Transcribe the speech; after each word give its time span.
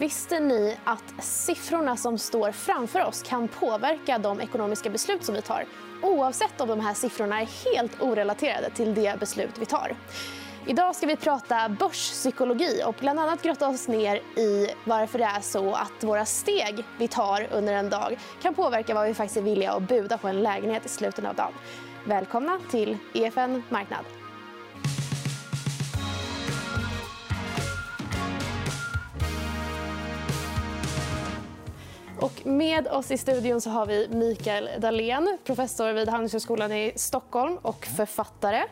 Visste 0.00 0.40
ni 0.40 0.76
att 0.84 1.24
siffrorna 1.24 1.96
som 1.96 2.18
står 2.18 2.52
framför 2.52 3.04
oss 3.04 3.22
kan 3.22 3.48
påverka 3.48 4.18
de 4.18 4.40
ekonomiska 4.40 4.90
beslut 4.90 5.24
som 5.24 5.34
vi 5.34 5.42
tar 5.42 5.64
oavsett 6.02 6.60
om 6.60 6.68
de 6.68 6.80
här 6.80 6.94
siffrorna 6.94 7.40
är 7.40 7.48
helt 7.64 8.02
orelaterade 8.02 8.70
till 8.70 8.94
det 8.94 9.20
beslut 9.20 9.58
vi 9.58 9.66
tar? 9.66 9.96
Idag 10.66 10.96
ska 10.96 11.06
vi 11.06 11.16
prata 11.16 11.68
börspsykologi 11.68 12.82
och 12.86 12.94
bland 13.00 13.20
annat 13.20 13.42
grotta 13.42 13.68
oss 13.68 13.88
ner 13.88 14.16
i 14.36 14.68
varför 14.84 15.18
det 15.18 15.24
är 15.24 15.40
så 15.40 15.74
att 15.74 16.04
våra 16.04 16.24
steg 16.24 16.84
vi 16.98 17.08
tar 17.08 17.46
under 17.52 17.72
en 17.72 17.90
dag 17.90 18.18
kan 18.42 18.54
påverka 18.54 18.94
vad 18.94 19.06
vi 19.06 19.14
faktiskt 19.14 19.36
är 19.36 19.42
villiga 19.42 19.72
att 19.72 19.88
buda 19.88 20.18
på 20.18 20.28
en 20.28 20.40
lägenhet 20.40 20.86
i 20.86 20.88
slutet 20.88 21.24
av 21.24 21.34
dagen. 21.34 21.52
Välkomna 22.04 22.60
till 22.70 22.96
EFN 23.14 23.62
Marknad. 23.68 24.19
Och 32.20 32.46
med 32.46 32.88
oss 32.88 33.10
i 33.10 33.18
studion 33.18 33.60
så 33.60 33.70
har 33.70 33.86
vi 33.86 34.08
Mikael 34.08 34.68
Dahlén, 34.78 35.38
professor 35.44 35.92
vid 35.92 36.08
Handelshögskolan 36.08 36.72
i 36.72 36.92
Stockholm 36.96 37.56
och 37.62 37.86
författare. 37.86 38.62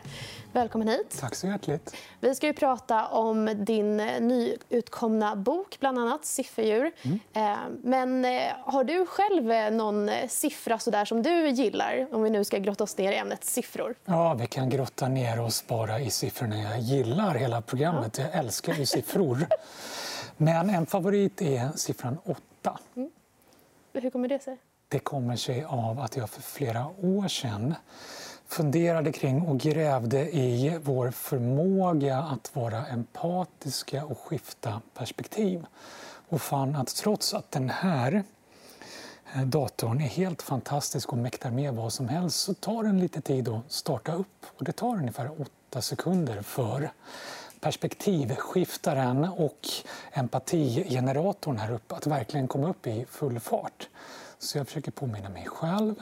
Välkommen 0.51 0.87
hit. 0.87 1.17
Tack 1.19 1.35
så 1.35 1.47
hjärtligt. 1.47 1.95
Vi 2.19 2.35
ska 2.35 2.47
ju 2.47 2.53
prata 2.53 3.07
om 3.07 3.65
din 3.65 3.97
nyutkomna 3.97 5.35
bok, 5.35 5.77
bland 5.79 5.99
annat 5.99 6.25
Sifferdjur. 6.25 6.91
Mm. 7.01 7.19
Eh, 7.33 7.57
men 7.83 8.25
eh, 8.25 8.41
har 8.63 8.83
du 8.83 9.05
själv 9.05 9.51
eh, 9.51 9.71
någon 9.71 10.09
siffra 10.27 10.79
så 10.79 10.91
där 10.91 11.05
som 11.05 11.23
du 11.23 11.49
gillar? 11.49 12.07
Om 12.11 12.23
vi 12.23 12.29
nu 12.29 12.43
ska 12.43 12.57
grotta 12.57 12.83
oss 12.83 12.97
ner 12.97 13.11
i 13.11 13.15
ämnet 13.15 13.43
siffror. 13.43 13.95
Ja, 14.05 14.33
vi 14.33 14.47
kan 14.47 14.69
grotta 14.69 15.07
ner 15.07 15.41
oss 15.41 15.67
bara 15.67 15.99
i 15.99 16.09
siffrorna. 16.09 16.57
Jag 16.57 16.79
gillar 16.79 17.35
hela 17.35 17.61
programmet. 17.61 18.17
Ja. 18.17 18.23
Jag 18.23 18.39
älskar 18.39 18.73
ju 18.73 18.85
siffror. 18.85 19.47
Men 20.37 20.69
en 20.69 20.85
favorit 20.85 21.41
är 21.41 21.69
siffran 21.75 22.17
8. 22.25 22.79
Mm. 22.95 23.09
Hur 23.93 24.09
kommer 24.09 24.27
det 24.27 24.43
sig? 24.43 24.57
Det 24.87 24.99
kommer 24.99 25.35
sig 25.35 25.63
av 25.63 25.99
att 25.99 26.17
jag 26.17 26.29
för 26.29 26.41
flera 26.41 26.87
år 26.87 27.27
sedan 27.27 27.75
funderade 28.47 29.11
kring 29.11 29.41
och 29.41 29.59
grävde 29.59 30.35
i 30.35 30.79
vår 30.83 31.11
förmåga 31.11 32.17
att 32.17 32.55
vara 32.55 32.85
empatiska 32.85 34.05
och 34.05 34.19
skifta 34.19 34.81
perspektiv 34.93 35.65
och 36.29 36.41
fann 36.41 36.75
att 36.75 36.95
trots 36.95 37.33
att 37.33 37.51
den 37.51 37.69
här 37.69 38.23
eh, 39.35 39.41
datorn 39.41 40.01
är 40.01 40.07
helt 40.07 40.41
fantastisk 40.41 41.11
och 41.11 41.17
mäktar 41.17 41.51
med 41.51 41.73
vad 41.73 41.93
som 41.93 42.09
helst 42.09 42.39
så 42.39 42.53
tar 42.53 42.83
den 42.83 42.99
lite 42.99 43.21
tid 43.21 43.49
att 43.49 43.71
starta 43.71 44.13
upp. 44.13 44.45
Och 44.57 44.63
det 44.63 44.71
tar 44.71 44.95
ungefär 44.95 45.41
åtta 45.41 45.81
sekunder 45.81 46.41
för 46.41 46.91
perspektivskiftaren 47.61 49.23
och 49.23 49.67
empatigeneratorn 50.11 51.57
här 51.57 51.71
uppe 51.71 51.95
att 51.95 52.07
verkligen 52.07 52.47
komma 52.47 52.69
upp 52.69 52.87
i 52.87 53.05
full 53.09 53.39
fart. 53.39 53.89
Så 54.39 54.57
jag 54.57 54.67
försöker 54.67 54.91
påminna 54.91 55.29
mig 55.29 55.45
själv 55.45 55.95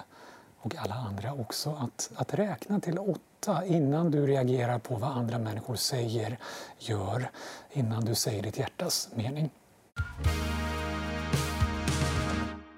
och 0.59 0.75
alla 0.75 0.95
andra 0.95 1.33
också 1.33 1.77
att, 1.81 2.11
att 2.15 2.33
räkna 2.33 2.79
till 2.79 2.99
åtta 2.99 3.65
innan 3.65 4.11
du 4.11 4.27
reagerar 4.27 4.79
på 4.79 4.95
vad 4.95 5.11
andra 5.11 5.39
människor 5.39 5.75
säger, 5.75 6.37
gör, 6.79 7.31
innan 7.71 8.05
du 8.05 8.15
säger 8.15 8.43
ditt 8.43 8.57
hjärtas 8.57 9.09
mening. 9.15 9.49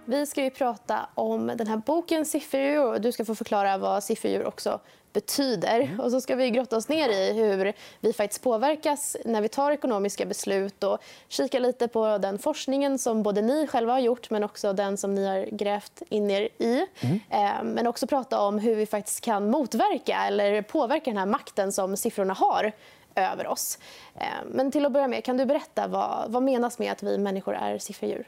Vi 0.10 0.26
ska 0.26 0.44
ju 0.44 0.50
prata 0.50 1.10
om 1.16 1.48
den 1.48 1.68
här 1.68 1.78
boken 1.78 2.26
Sifferdjur 2.26 2.86
och 2.86 3.02
du 3.02 3.12
ska 3.12 3.26
få 3.26 3.36
förklara 3.36 3.78
vad 3.78 4.04
sifferdjur 4.04 4.48
också 4.48 4.80
betyder. 5.14 5.80
Mm. 5.80 6.00
Och 6.00 6.12
så 6.12 6.22
ska 6.22 6.36
vi 6.36 6.50
grotta 6.50 6.78
oss 6.78 6.90
ner 6.90 7.10
i 7.10 7.34
hur 7.34 7.74
vi 8.00 8.14
faktiskt 8.14 8.44
påverkas 8.44 9.18
när 9.26 9.42
vi 9.42 9.50
tar 9.50 9.72
ekonomiska 9.72 10.26
beslut 10.26 10.84
och 10.84 11.04
kika 11.28 11.60
lite 11.60 11.88
på 11.88 12.18
den 12.18 12.40
forskningen 12.40 13.00
som 13.00 13.24
både 13.24 13.42
ni 13.42 13.68
själva 13.68 13.94
har 13.94 14.00
gjort 14.00 14.30
men 14.30 14.44
också 14.44 14.74
den 14.74 14.98
som 14.98 15.16
ni 15.16 15.28
har 15.28 15.46
grävt 15.52 16.02
in 16.10 16.32
er 16.32 16.50
i. 16.58 16.86
Mm. 17.00 17.20
Eh, 17.30 17.64
men 17.64 17.88
också 17.88 18.08
prata 18.08 18.42
om 18.42 18.60
hur 18.60 18.76
vi 18.76 18.86
faktiskt 18.86 19.22
kan 19.22 19.50
motverka 19.50 20.18
eller 20.28 20.62
påverka 20.62 21.12
den 21.12 21.18
här 21.18 21.26
makten 21.26 21.72
som 21.72 21.98
siffrorna 21.98 22.34
har 22.34 22.72
över 23.16 23.48
oss. 23.48 23.80
Eh, 24.16 24.26
men 24.52 24.72
till 24.72 24.86
att 24.86 24.92
börja 24.92 25.08
med, 25.08 25.24
kan 25.24 25.38
du 25.38 25.46
berätta 25.46 25.88
vad, 25.88 26.32
vad 26.32 26.44
menas 26.44 26.80
med 26.80 26.92
att 26.92 27.04
vi 27.04 27.18
människor 27.18 27.56
är 27.56 27.78
sifferdjur? 27.78 28.28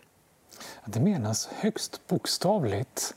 Det 0.86 1.00
menas 1.00 1.50
högst 1.60 2.08
bokstavligt 2.08 3.14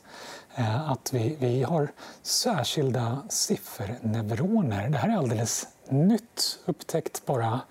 eh, 0.55 0.91
att 0.91 1.13
vi, 1.13 1.37
vi 1.39 1.63
har 1.63 1.91
särskilda 2.21 3.21
sifferneuroner. 3.29 4.89
Det 4.89 4.97
här 4.97 5.09
är 5.09 5.17
alldeles 5.17 5.67
nytt, 5.89 6.59
upptäckt 6.65 7.25
bara 7.25 7.61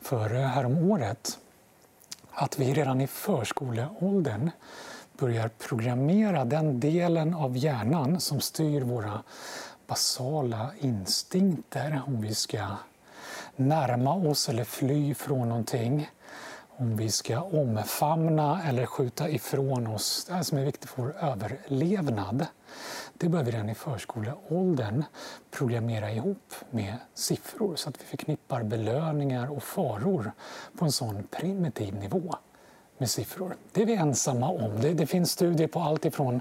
för 0.00 0.34
eh, 0.34 0.40
häromåret. 0.40 1.38
Att 2.30 2.58
vi 2.58 2.74
redan 2.74 3.00
i 3.00 3.06
förskoleåldern 3.06 4.50
börjar 5.18 5.48
programmera 5.48 6.44
den 6.44 6.80
delen 6.80 7.34
av 7.34 7.56
hjärnan 7.56 8.20
som 8.20 8.40
styr 8.40 8.80
våra 8.80 9.22
basala 9.86 10.70
instinkter 10.80 12.02
om 12.06 12.20
vi 12.20 12.34
ska 12.34 12.66
närma 13.56 14.14
oss 14.14 14.48
eller 14.48 14.64
fly 14.64 15.14
från 15.14 15.48
någonting 15.48 16.10
om 16.76 16.96
vi 16.96 17.10
ska 17.10 17.40
omfamna 17.40 18.62
eller 18.62 18.86
skjuta 18.86 19.28
ifrån 19.28 19.86
oss 19.86 20.24
det 20.24 20.34
här 20.34 20.42
som 20.42 20.58
är 20.58 20.64
viktigt 20.64 20.90
för 20.90 21.02
vår 21.02 21.16
överlevnad. 21.20 22.46
Det 23.14 23.28
bör 23.28 23.42
vi 23.42 23.50
redan 23.50 23.68
i 23.68 23.74
förskoleåldern 23.74 25.04
programmera 25.50 26.12
ihop 26.12 26.54
med 26.70 26.94
siffror 27.14 27.76
så 27.76 27.88
att 27.88 28.00
vi 28.00 28.04
förknippar 28.04 28.62
belöningar 28.62 29.50
och 29.50 29.62
faror 29.62 30.32
på 30.78 30.84
en 30.84 30.92
sån 30.92 31.26
primitiv 31.30 31.94
nivå 31.94 32.34
med 32.98 33.10
siffror. 33.10 33.56
Det 33.72 33.82
är 33.82 33.86
vi 33.86 33.94
ensamma 33.94 34.48
om. 34.48 34.80
Det, 34.80 34.94
det 34.94 35.06
finns 35.06 35.30
studier 35.30 35.68
på 35.68 35.80
allt 35.80 36.04
ifrån 36.04 36.40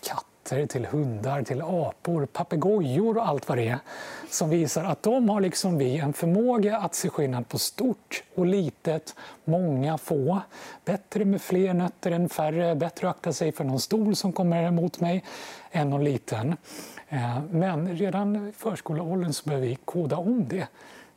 katter 0.00 0.35
katter, 0.46 0.66
till 0.66 0.86
hundar, 0.86 1.42
till 1.42 1.62
apor, 1.62 2.26
papegojor 2.26 3.16
och 3.16 3.28
allt 3.28 3.48
vad 3.48 3.58
det 3.58 3.68
är 3.68 3.78
som 4.30 4.50
visar 4.50 4.84
att 4.84 5.02
de 5.02 5.28
har 5.28 5.40
liksom 5.40 5.78
vi 5.78 5.98
en 5.98 6.12
förmåga 6.12 6.78
att 6.78 6.94
se 6.94 7.08
skillnad 7.08 7.48
på 7.48 7.58
stort 7.58 8.22
och 8.34 8.46
litet, 8.46 9.14
många, 9.44 9.98
få. 9.98 10.40
Bättre 10.84 11.24
med 11.24 11.42
fler 11.42 11.74
nötter 11.74 12.10
än 12.10 12.28
färre, 12.28 12.74
bättre 12.74 13.10
att 13.10 13.16
akta 13.16 13.32
sig 13.32 13.52
för 13.52 13.64
någon 13.64 13.80
stol 13.80 14.16
som 14.16 14.32
kommer 14.32 14.62
emot 14.62 15.00
mig 15.00 15.24
än 15.70 15.90
någon 15.90 16.04
liten. 16.04 16.56
Eh, 17.08 17.40
men 17.50 17.96
redan 17.96 18.48
i 18.48 18.52
förskoleåldern 18.52 19.32
så 19.32 19.48
behöver 19.48 19.66
vi 19.66 19.78
koda 19.84 20.16
om 20.16 20.48
det 20.48 20.66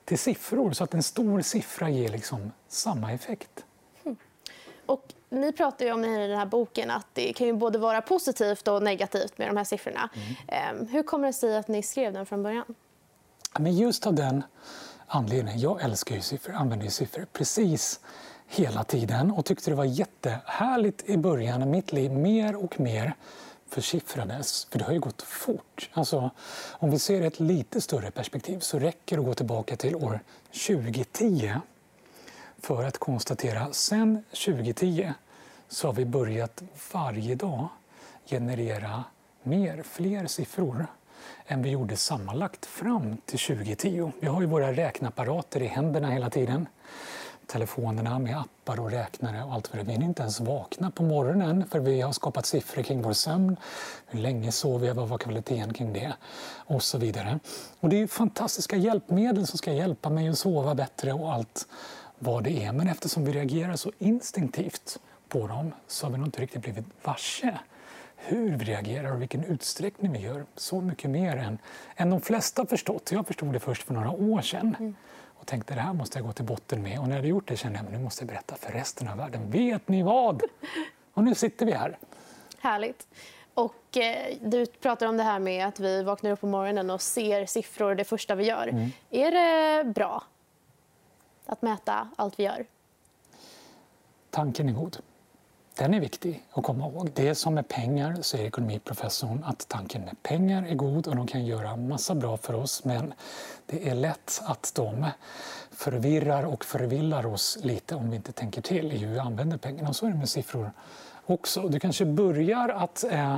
till 0.06 0.20
siffror 0.20 0.72
så 0.72 0.84
att 0.84 0.94
en 0.94 1.04
stor 1.04 1.42
siffra 1.42 1.90
ger 1.90 2.10
liksom 2.10 2.52
samma 2.68 3.14
effekt. 3.14 3.66
Mm. 4.04 4.18
Och 4.86 5.14
ni 5.30 5.52
pratar 5.52 5.86
ju 5.86 5.92
om 5.92 6.06
i 6.06 6.28
den 6.28 6.38
här 6.38 6.46
boken 6.46 6.92
att 6.92 7.08
det 7.14 7.34
kan 7.34 7.48
ju 7.48 7.54
både 7.54 7.80
vara 7.80 8.02
positivt 8.02 8.68
och 8.68 8.84
negativt 8.84 9.38
med 9.38 9.50
de 9.50 9.58
här 9.58 9.64
siffrorna. 9.64 10.10
Mm. 10.14 10.36
Ehm, 10.48 10.88
hur 10.88 11.04
kommer 11.04 11.28
det 11.28 11.34
sig 11.34 11.58
att 11.58 11.68
ni 11.68 11.84
skrev 11.84 12.14
den 12.14 12.26
från 12.26 12.44
början? 12.44 12.76
Men 13.60 13.78
just 13.78 14.08
av 14.08 14.14
den 14.14 14.44
anledningen. 15.08 15.60
Jag 15.60 15.82
älskar 15.82 16.16
ju 16.16 16.22
siffror, 16.22 16.54
använder 16.54 16.86
ju 16.86 16.92
siffror 16.92 17.26
precis 17.34 18.00
hela 18.48 18.84
tiden 18.84 19.32
och 19.32 19.46
tyckte 19.46 19.72
det 19.72 19.76
var 19.76 19.86
jättehärligt 19.86 21.10
i 21.10 21.18
början 21.18 21.72
mitt 21.72 21.92
liv 21.92 22.12
mer 22.12 22.56
och 22.56 22.80
mer 22.80 23.14
försiffrades. 23.70 24.68
För 24.72 24.80
det 24.80 24.86
har 24.86 24.94
ju 24.94 25.00
gått 25.00 25.22
fort. 25.22 25.90
Alltså, 25.94 26.30
om 26.72 26.92
vi 26.92 27.00
ser 27.00 27.22
ett 27.22 27.40
lite 27.40 27.82
större 27.82 28.12
perspektiv 28.12 28.60
så 28.60 28.80
räcker 28.80 29.16
det 29.16 29.20
att 29.20 29.26
gå 29.26 29.34
tillbaka 29.34 29.76
till 29.76 29.96
år 29.96 30.20
2010 30.68 31.54
för 32.62 32.84
att 32.84 32.98
konstatera 32.98 33.74
sen 33.74 34.24
2010 34.30 35.14
så 35.68 35.88
har 35.88 35.94
vi 35.94 36.06
börjat 36.06 36.64
varje 36.94 37.36
dag 37.36 37.68
generera 38.26 39.04
mer, 39.44 39.84
fler 39.84 40.28
siffror 40.28 40.88
än 41.48 41.62
vi 41.62 41.70
gjorde 41.70 41.96
sammanlagt 41.96 42.66
fram 42.66 43.18
till 43.26 43.40
2010. 43.40 44.12
Vi 44.20 44.28
har 44.28 44.42
ju 44.42 44.48
våra 44.48 44.74
räknapparater 44.74 45.62
i 45.62 45.68
händerna 45.68 46.10
hela 46.10 46.30
tiden. 46.30 46.68
Telefonerna 47.48 48.20
med 48.20 48.38
appar 48.38 48.80
och 48.80 48.92
räknare 48.92 49.44
och 49.44 49.54
allt 49.54 49.74
vad 49.74 49.86
det. 49.86 49.92
Vi 49.92 49.98
är 49.98 50.04
inte 50.04 50.22
ens 50.22 50.40
vakna 50.40 50.92
på 50.92 51.04
morgonen 51.04 51.66
för 51.72 51.80
vi 51.80 52.02
har 52.02 52.12
skapat 52.12 52.46
siffror 52.46 52.84
kring 52.84 53.02
vår 53.02 53.14
sömn. 53.14 53.58
Hur 54.06 54.20
länge 54.20 54.52
sover 54.52 54.88
jag? 54.88 54.96
Vad 54.96 55.08
var 55.08 55.18
kvaliteten 55.18 55.74
kring 55.74 55.94
det? 55.94 56.14
Och 56.56 56.84
så 56.84 56.98
vidare. 56.98 57.40
Och 57.80 57.90
det 57.90 58.02
är 58.02 58.08
fantastiska 58.08 58.76
hjälpmedel 58.76 59.48
som 59.48 59.58
ska 59.58 59.74
hjälpa 59.74 60.10
mig 60.10 60.30
att 60.30 60.38
sova 60.38 60.76
bättre 60.76 61.14
och 61.14 61.34
allt 61.34 61.68
vad 62.20 62.44
det 62.44 62.64
är. 62.64 62.72
Men 62.72 62.88
eftersom 62.88 63.26
vi 63.26 63.32
reagerar 63.32 63.76
så 63.76 63.92
instinktivt 64.00 65.00
på 65.28 65.48
dem 65.48 65.72
så 65.88 66.06
har 66.06 66.12
vi 66.12 66.18
nog 66.18 66.28
inte 66.28 66.42
riktigt 66.42 66.62
blivit 66.62 66.86
varse 67.04 67.58
hur 68.16 68.58
vi 68.58 68.66
reagerar 68.66 69.12
och 69.12 69.22
vilken 69.22 69.44
utsträckning 69.44 70.12
vi 70.12 70.20
gör. 70.20 70.46
Så 70.56 70.82
mycket 70.82 71.10
mer 71.10 71.38
än, 71.38 71.58
än 71.96 72.10
de 72.10 72.22
flesta 72.22 72.66
förstått. 72.66 73.12
Jag 73.12 73.28
förstod 73.28 73.54
det 73.54 73.60
först 73.60 73.84
för 73.84 73.94
några 73.94 74.12
år 74.12 74.42
sedan 74.42 74.76
mm. 74.80 74.96
och 75.26 75.48
tänkte 75.48 75.74
det 75.74 75.82
här 75.82 75.94
måste 75.94 76.20
jag 76.20 76.26
gå 76.26 76.34
till 76.34 76.46
botten 76.46 76.82
med. 76.82 77.00
Och 77.00 77.04
när 77.04 77.12
jag 77.12 77.18
hade 77.18 77.28
gjort 77.28 77.48
det 77.48 77.58
kände 77.58 77.78
jag 77.80 77.86
att 77.86 77.92
nu 77.92 78.00
måste 78.00 78.22
jag 78.22 78.28
berätta 78.28 78.56
för 78.56 78.72
resten 78.72 79.08
av 79.08 79.18
världen. 79.18 79.52
Vet 79.52 79.88
ni 79.88 80.04
vad? 80.04 80.42
Och 81.14 81.24
nu 81.24 81.36
sitter 81.36 81.66
vi 81.66 81.72
här. 81.72 81.98
Härligt. 82.60 83.08
Och, 83.54 83.98
eh, 83.98 84.38
du 84.42 84.66
pratar 84.66 85.08
om 85.08 85.18
det 85.18 85.24
här 85.24 85.40
med 85.40 85.68
att 85.68 85.80
vi 85.80 86.04
vaknar 86.04 86.32
upp 86.32 86.42
på 86.42 86.48
morgonen 86.48 86.90
och 86.90 87.02
ser 87.02 87.46
siffror 87.46 87.96
det 87.96 88.04
första 88.04 88.36
vi 88.36 88.46
gör. 88.46 88.68
Mm. 88.68 88.90
Är 89.10 89.32
det 89.32 89.84
bra? 89.84 90.24
Att 91.50 91.62
mäta 91.62 92.08
allt 92.16 92.40
vi 92.40 92.44
gör? 92.44 92.66
tanken 94.30 94.70
är 94.70 94.74
god. 94.74 94.98
Den 95.76 95.94
är 95.94 96.00
viktig 96.00 96.44
att 96.52 96.64
komma 96.64 96.88
ihåg. 96.88 97.12
Det 97.14 97.36
som 97.36 97.54
med 97.54 97.68
pengar, 97.68 98.22
säger 98.22 98.46
ekonomiprofessorn, 98.46 99.44
att 99.44 99.68
tanken 99.68 100.02
med 100.02 100.24
pengar 100.24 100.64
är 100.68 100.76
god 100.76 101.08
och 101.08 101.16
de 101.16 101.28
kan 101.28 101.46
göra 101.46 101.76
massa 101.76 102.16
bra 102.16 102.38
för 102.38 102.54
oss 102.54 102.86
men 102.86 103.14
det 103.66 103.90
är 103.90 103.96
lätt 103.96 104.42
att 104.46 104.72
de 104.76 105.06
förvirrar 105.72 106.44
och 106.44 106.66
förvillar 106.66 107.26
oss 107.26 107.58
lite 107.62 107.96
om 107.96 108.10
vi 108.10 108.16
inte 108.16 108.32
tänker 108.32 108.62
till 108.62 108.92
i 108.92 108.98
hur 108.98 109.14
vi 109.14 109.20
använder 109.20 109.58
pengarna. 109.58 109.90
Och 109.90 109.96
så 109.96 110.06
är 110.06 110.10
det 110.10 110.18
med 110.18 110.30
siffror 110.30 110.72
också. 111.26 111.68
Du 111.68 111.80
kanske 111.80 112.06
börjar 112.06 112.70
att 112.70 113.04
eh, 113.04 113.38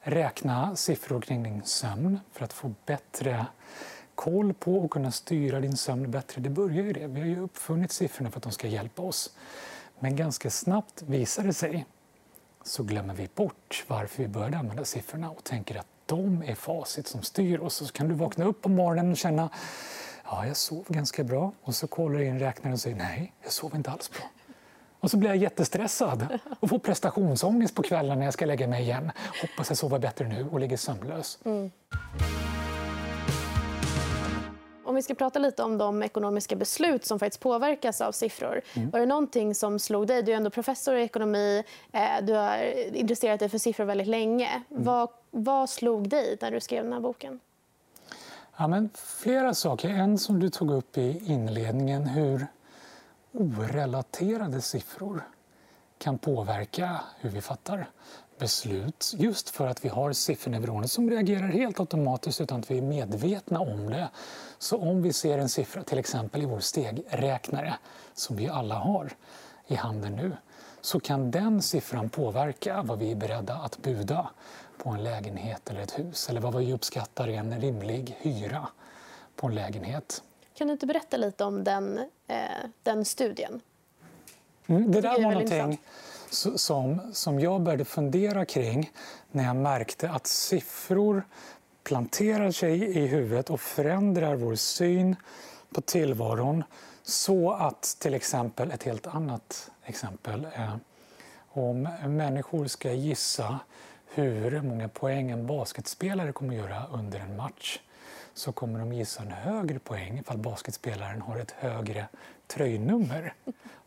räkna 0.00 0.76
siffror 0.76 1.20
kring 1.20 1.42
din 1.42 1.62
sömn 1.64 2.20
för 2.32 2.44
att 2.44 2.52
få 2.52 2.74
bättre 2.86 3.46
koll 4.18 4.54
på 4.54 4.78
och 4.78 4.90
kunna 4.90 5.10
styra 5.10 5.60
din 5.60 5.76
sömn 5.76 6.10
bättre. 6.10 6.40
Det 6.40 6.50
börjar 6.50 6.84
ju 6.84 6.92
det. 6.92 7.06
Vi 7.06 7.20
har 7.20 7.26
ju 7.26 7.40
uppfunnit 7.40 7.92
siffrorna 7.92 8.30
för 8.30 8.38
att 8.38 8.42
de 8.42 8.52
ska 8.52 8.66
hjälpa 8.66 9.02
oss. 9.02 9.32
Men 9.98 10.16
ganska 10.16 10.50
snabbt 10.50 11.02
visar 11.02 11.42
det 11.42 11.52
sig 11.52 11.86
så 12.64 12.82
glömmer 12.82 13.14
vi 13.14 13.28
bort 13.34 13.84
varför 13.88 14.22
vi 14.22 14.28
började 14.28 14.58
använda 14.58 14.84
siffrorna 14.84 15.30
och 15.30 15.44
tänker 15.44 15.78
att 15.78 15.86
de 16.06 16.42
är 16.42 16.54
facit 16.54 17.06
som 17.06 17.22
styr 17.22 17.58
oss. 17.58 17.74
Så 17.74 17.92
kan 17.92 18.08
du 18.08 18.14
vakna 18.14 18.44
upp 18.44 18.62
på 18.62 18.68
morgonen 18.68 19.10
och 19.10 19.16
känna 19.16 19.50
ja, 20.24 20.46
jag 20.46 20.56
sov 20.56 20.84
ganska 20.88 21.24
bra. 21.24 21.52
Och 21.62 21.74
så 21.74 21.86
kollar 21.86 22.18
du 22.18 22.24
in 22.24 22.38
räknaren 22.38 22.72
och 22.72 22.80
säger 22.80 22.96
nej, 22.96 23.32
jag 23.42 23.52
sov 23.52 23.74
inte 23.74 23.90
alls 23.90 24.10
bra. 24.10 24.30
Och 25.00 25.10
så 25.10 25.16
blir 25.16 25.30
jag 25.30 25.36
jättestressad 25.36 26.38
och 26.60 26.68
får 26.68 26.78
prestationsångest 26.78 27.74
på 27.74 27.82
kvällen 27.82 28.18
när 28.18 28.24
jag 28.24 28.34
ska 28.34 28.46
lägga 28.46 28.66
mig 28.68 28.82
igen. 28.82 29.10
Hoppas 29.42 29.68
jag 29.68 29.78
sover 29.78 29.98
bättre 29.98 30.28
nu 30.28 30.48
och 30.52 30.60
ligger 30.60 30.76
sömnlös. 30.76 31.38
Mm. 31.44 31.70
Vi 34.98 35.02
ska 35.02 35.14
prata 35.14 35.38
lite 35.38 35.62
om 35.62 35.78
de 35.78 36.02
ekonomiska 36.02 36.56
beslut 36.56 37.04
som 37.04 37.18
faktiskt 37.18 37.42
påverkas 37.42 38.00
av 38.00 38.12
siffror. 38.12 38.60
Mm. 38.74 38.90
Var 38.90 39.00
det 39.00 39.06
någonting 39.06 39.54
som 39.54 39.78
slog 39.78 40.06
dig? 40.06 40.22
Du 40.22 40.32
är 40.32 40.36
ändå 40.36 40.50
professor 40.50 40.96
i 40.96 41.02
ekonomi. 41.02 41.64
Eh, 41.92 42.00
du 42.22 42.32
har 42.32 42.62
intresserat 42.96 43.40
dig 43.40 43.48
för 43.48 43.58
siffror 43.58 43.84
väldigt 43.84 44.06
länge. 44.06 44.62
Mm. 44.70 44.84
Vad, 44.84 45.08
vad 45.30 45.70
slog 45.70 46.08
dig 46.08 46.38
när 46.40 46.50
du 46.50 46.60
skrev 46.60 46.84
den 46.84 46.92
här 46.92 47.00
boken? 47.00 47.40
Ja, 48.56 48.68
men 48.68 48.90
flera 48.94 49.54
saker. 49.54 49.88
En 49.88 50.18
som 50.18 50.40
du 50.40 50.50
tog 50.50 50.70
upp 50.70 50.98
i 50.98 51.22
inledningen, 51.26 52.06
hur 52.06 52.46
orelaterade 53.32 54.60
siffror 54.60 55.22
kan 55.98 56.18
påverka 56.18 57.00
hur 57.20 57.30
vi 57.30 57.40
fattar 57.40 57.90
beslut 58.38 59.14
just 59.16 59.50
för 59.50 59.66
att 59.66 59.84
vi 59.84 59.88
har 59.88 60.12
sifferneuroner 60.12 60.86
som 60.86 61.10
reagerar 61.10 61.48
helt 61.48 61.80
automatiskt 61.80 62.40
utan 62.40 62.60
att 62.60 62.70
vi 62.70 62.78
är 62.78 62.82
medvetna 62.82 63.60
om 63.60 63.90
det. 63.90 64.08
Så 64.58 64.78
om 64.78 65.02
vi 65.02 65.12
ser 65.12 65.38
en 65.38 65.48
siffra, 65.48 65.82
till 65.82 65.98
exempel 65.98 66.42
i 66.42 66.46
vår 66.46 66.60
stegräknare 66.60 67.74
som 68.14 68.36
vi 68.36 68.48
alla 68.48 68.74
har 68.74 69.10
i 69.66 69.74
handen 69.74 70.16
nu, 70.16 70.32
så 70.80 71.00
kan 71.00 71.30
den 71.30 71.62
siffran 71.62 72.10
påverka 72.10 72.82
vad 72.82 72.98
vi 72.98 73.10
är 73.10 73.16
beredda 73.16 73.54
att 73.54 73.78
buda 73.78 74.30
på 74.78 74.90
en 74.90 75.04
lägenhet 75.04 75.70
eller 75.70 75.80
ett 75.80 75.98
hus 75.98 76.28
eller 76.28 76.40
vad 76.40 76.54
vi 76.54 76.72
uppskattar 76.72 77.28
är 77.28 77.38
en 77.38 77.60
rimlig 77.60 78.16
hyra 78.20 78.68
på 79.36 79.46
en 79.46 79.54
lägenhet. 79.54 80.22
Kan 80.54 80.66
du 80.66 80.72
inte 80.72 80.86
berätta 80.86 81.16
lite 81.16 81.44
om 81.44 81.64
den, 81.64 81.98
eh, 82.26 82.36
den 82.82 83.04
studien? 83.04 83.60
Mm, 84.66 84.92
det 84.92 85.00
där 85.00 85.22
var 85.22 85.30
någonting 85.30 85.80
som, 86.30 87.00
som 87.12 87.40
jag 87.40 87.60
började 87.60 87.84
fundera 87.84 88.44
kring 88.44 88.90
när 89.30 89.44
jag 89.44 89.56
märkte 89.56 90.10
att 90.10 90.26
siffror 90.26 91.22
planterar 91.84 92.50
sig 92.50 92.98
i 92.98 93.06
huvudet 93.06 93.50
och 93.50 93.60
förändrar 93.60 94.34
vår 94.34 94.54
syn 94.54 95.16
på 95.74 95.80
tillvaron 95.80 96.64
så 97.02 97.52
att 97.52 97.96
till 97.98 98.14
exempel, 98.14 98.70
ett 98.70 98.82
helt 98.82 99.06
annat 99.06 99.70
exempel, 99.84 100.46
eh, 100.54 100.76
om 101.48 101.88
människor 102.06 102.66
ska 102.66 102.92
gissa 102.92 103.58
hur 104.06 104.62
många 104.62 104.88
poäng 104.88 105.30
en 105.30 105.46
basketspelare 105.46 106.32
kommer 106.32 106.54
att 106.54 106.70
göra 106.70 106.86
under 106.92 107.20
en 107.20 107.36
match 107.36 107.80
så 108.38 108.52
kommer 108.52 108.78
de 108.78 108.92
gissa 108.92 109.22
en 109.22 109.30
högre 109.30 109.78
poäng 109.78 110.18
ifall 110.18 110.38
basketspelaren 110.38 111.20
har 111.20 111.38
ett 111.38 111.50
högre 111.50 112.08
tröjnummer. 112.46 113.34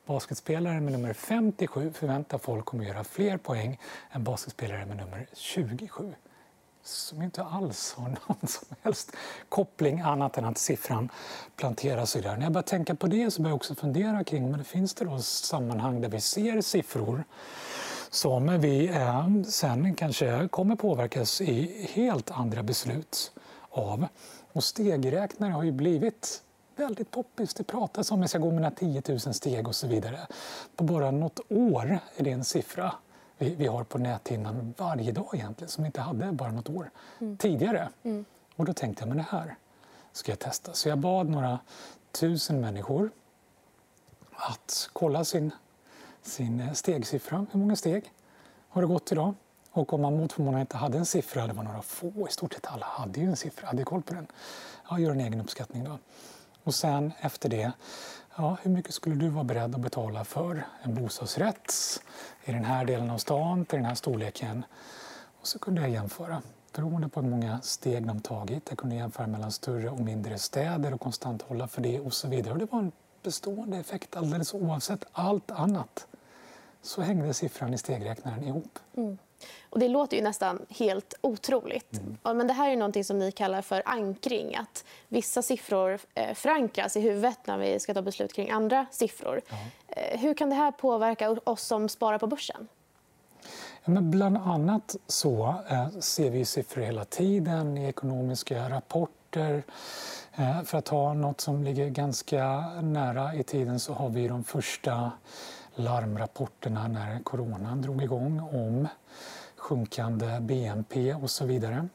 Basketspelaren 0.05 0.85
med 0.85 0.91
nummer 0.91 1.13
57 1.13 1.93
förväntar 1.93 2.37
folk 2.37 2.65
kommer 2.65 2.83
att 2.83 2.89
göra 2.89 3.03
fler 3.03 3.37
poäng 3.37 3.79
än 4.11 4.23
basketspelaren 4.23 4.87
med 4.87 4.97
nummer 4.97 5.27
27 5.33 6.13
som 6.83 7.21
inte 7.21 7.43
alls 7.43 7.93
har 7.97 8.09
någon 8.27 8.47
som 8.47 8.67
helst 8.81 9.11
koppling 9.49 9.99
annat 9.99 10.37
än 10.37 10.45
att 10.45 10.57
siffran 10.57 11.09
planteras. 11.55 12.13
där. 12.13 12.37
När 12.37 12.43
jag 12.43 12.51
börjar 12.51 12.63
tänka 12.63 12.95
på 12.95 13.07
det 13.07 13.31
så 13.31 13.41
börjar 13.41 13.51
jag 13.51 13.55
också 13.55 13.75
fundera 13.75 14.23
kring 14.23 14.49
men 14.51 14.59
det 14.59 14.65
finns 14.65 14.93
det 14.93 15.05
då 15.05 15.19
sammanhang 15.19 16.01
där 16.01 16.09
vi 16.09 16.21
ser 16.21 16.61
siffror 16.61 17.23
som 18.09 18.59
vi 18.61 18.87
eh, 18.87 19.27
sen 19.47 19.95
kanske 19.95 20.47
kommer 20.47 20.75
påverkas 20.75 21.41
i 21.41 21.87
helt 21.93 22.31
andra 22.31 22.63
beslut 22.63 23.31
av. 23.71 24.07
Och 24.53 24.63
stegräknare 24.63 25.51
har 25.51 25.63
ju 25.63 25.71
blivit 25.71 26.43
väldigt 26.75 27.11
poppis. 27.11 27.53
Det 27.53 27.63
pratas 27.63 28.11
om 28.11 28.19
att 28.19 28.23
jag 28.23 28.29
ska 28.29 28.39
gå 28.39 28.51
mina 28.51 28.71
10 28.71 29.03
000 29.07 29.19
steg 29.19 29.67
och 29.67 29.75
så 29.75 29.87
vidare. 29.87 30.19
På 30.75 30.83
bara 30.83 31.11
något 31.11 31.39
år 31.49 31.99
är 32.15 32.23
det 32.23 32.31
en 32.31 32.43
siffra 32.43 32.93
vi, 33.41 33.55
vi 33.55 33.67
har 33.67 33.83
på 33.83 33.97
näthinnan 33.97 34.73
varje 34.77 35.11
dag 35.11 35.29
egentligen 35.33 35.69
som 35.69 35.83
vi 35.83 35.85
inte 35.85 36.01
hade 36.01 36.31
bara 36.31 36.51
något 36.51 36.69
år 36.69 36.91
mm. 37.19 37.37
tidigare. 37.37 37.89
Mm. 38.03 38.25
Och 38.55 38.65
då 38.65 38.73
tänkte 38.73 39.01
jag, 39.01 39.07
men 39.07 39.17
det 39.17 39.25
här 39.29 39.55
ska 40.11 40.31
jag 40.31 40.39
testa. 40.39 40.73
Så 40.73 40.89
jag 40.89 40.97
bad 40.97 41.29
några 41.29 41.59
tusen 42.11 42.61
människor 42.61 43.09
att 44.31 44.89
kolla 44.93 45.25
sin, 45.25 45.51
sin 46.21 46.75
stegsiffra. 46.75 47.45
Hur 47.51 47.59
många 47.59 47.75
steg 47.75 48.11
har 48.69 48.81
det 48.81 48.87
gått 48.87 49.11
idag? 49.11 49.33
Och 49.71 49.93
om 49.93 50.01
man 50.01 50.17
mot 50.17 50.33
förmodan 50.33 50.61
inte 50.61 50.77
hade 50.77 50.97
en 50.97 51.05
siffra, 51.05 51.47
det 51.47 51.53
var 51.53 51.63
några 51.63 51.81
få, 51.81 52.27
i 52.29 52.31
stort 52.31 52.53
sett 52.53 52.67
alla 52.67 52.85
hade 52.85 53.19
ju 53.19 53.25
en 53.25 53.35
siffra, 53.35 53.67
hade 53.67 53.83
koll 53.83 54.01
på 54.01 54.13
den. 54.13 54.27
Ja, 54.89 54.99
gör 54.99 55.11
en 55.11 55.19
egen 55.19 55.41
uppskattning 55.41 55.83
då. 55.83 55.97
Och 56.63 56.75
sen 56.75 57.13
efter 57.19 57.49
det, 57.49 57.71
ja, 58.35 58.57
hur 58.61 58.71
mycket 58.71 58.93
skulle 58.93 59.15
du 59.15 59.29
vara 59.29 59.43
beredd 59.43 59.75
att 59.75 59.81
betala 59.81 60.23
för 60.23 60.67
en 60.83 60.95
bostadsrätt 60.95 61.73
i 62.43 62.51
den 62.51 62.65
här 62.65 62.85
delen 62.85 63.09
av 63.09 63.17
stan 63.17 63.65
till 63.65 63.77
den 63.77 63.85
här 63.85 63.95
storleken? 63.95 64.65
Och 65.41 65.47
så 65.47 65.59
kunde 65.59 65.81
jag 65.81 65.89
jämföra 65.89 66.41
beroende 66.73 67.09
på 67.09 67.21
hur 67.21 67.29
många 67.29 67.61
steg 67.61 68.07
de 68.07 68.19
tagit. 68.19 68.63
Jag 68.69 68.77
kunde 68.77 68.95
jämföra 68.95 69.27
mellan 69.27 69.51
större 69.51 69.89
och 69.89 69.99
mindre 69.99 70.37
städer 70.37 70.93
och 70.93 71.01
konstant 71.01 71.41
hålla 71.41 71.67
för 71.67 71.81
det 71.81 71.99
och 71.99 72.13
så 72.13 72.27
vidare. 72.27 72.53
Och 72.53 72.59
det 72.59 72.71
var 72.71 72.79
en 72.79 72.91
bestående 73.23 73.77
effekt 73.77 74.15
alldeles 74.15 74.53
oavsett 74.53 75.05
allt 75.11 75.51
annat. 75.51 76.07
Så 76.81 77.01
hängde 77.01 77.33
siffran 77.33 77.73
i 77.73 77.77
stegräknaren 77.77 78.43
ihop. 78.43 78.79
Mm. 78.95 79.17
Och 79.69 79.79
det 79.79 79.87
låter 79.87 80.17
ju 80.17 80.23
nästan 80.23 80.65
helt 80.69 81.13
otroligt. 81.21 81.99
Mm. 82.23 82.37
Men 82.37 82.47
det 82.47 82.53
här 82.53 82.69
är 82.69 82.75
något 82.75 83.05
som 83.05 83.19
ni 83.19 83.31
kallar 83.31 83.61
för 83.61 83.83
ankring. 83.85 84.55
Att 84.55 84.85
vissa 85.07 85.41
siffror 85.41 85.99
eh, 86.13 86.33
förankras 86.33 86.97
i 86.97 86.99
huvudet 86.99 87.39
när 87.45 87.57
vi 87.57 87.79
ska 87.79 87.93
ta 87.93 88.01
beslut 88.01 88.33
kring 88.33 88.51
andra 88.51 88.85
siffror. 88.91 89.41
Eh, 89.87 90.19
hur 90.19 90.33
kan 90.33 90.49
det 90.49 90.55
här 90.55 90.71
påverka 90.71 91.37
oss 91.43 91.63
som 91.63 91.89
sparar 91.89 92.17
på 92.17 92.27
börsen? 92.27 92.67
Ja, 93.83 93.91
men 93.91 94.11
bland 94.11 94.37
annat 94.37 94.95
så 95.07 95.55
eh, 95.69 95.89
ser 95.99 96.29
vi 96.29 96.45
siffror 96.45 96.81
hela 96.81 97.05
tiden 97.05 97.77
i 97.77 97.87
ekonomiska 97.87 98.69
rapporter. 98.69 99.63
För 100.65 100.77
att 100.77 100.85
ta 100.85 101.13
något 101.13 101.41
som 101.41 101.63
ligger 101.63 101.89
ganska 101.89 102.45
nära 102.81 103.35
i 103.35 103.43
tiden 103.43 103.79
så 103.79 103.93
har 103.93 104.09
vi 104.09 104.27
de 104.27 104.43
första 104.43 105.11
larmrapporterna 105.81 106.87
när 106.87 107.19
coronan 107.23 107.81
drog 107.81 108.03
igång 108.03 108.39
om 108.39 108.87
sjunkande 109.55 110.39
BNP 110.39 111.13
och 111.13 111.29
så 111.29 111.45
vidare. 111.45 111.87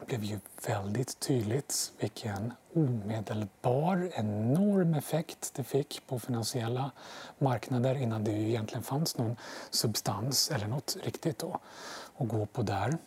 Det 0.00 0.06
blev 0.06 0.24
ju 0.24 0.40
väldigt 0.66 1.20
tydligt 1.20 1.92
vilken 1.98 2.52
omedelbar, 2.74 4.10
enorm 4.14 4.94
effekt 4.94 5.52
det 5.54 5.64
fick 5.64 6.06
på 6.06 6.18
finansiella 6.18 6.90
marknader 7.38 7.94
innan 7.94 8.24
det 8.24 8.30
ju 8.30 8.48
egentligen 8.48 8.82
fanns 8.82 9.18
någon 9.18 9.36
substans 9.70 10.50
eller 10.50 10.66
något 10.66 10.96
riktigt 11.02 11.38
då 11.38 11.60
att 12.16 12.28
gå 12.28 12.46
på 12.46 12.62
där. 12.62 12.98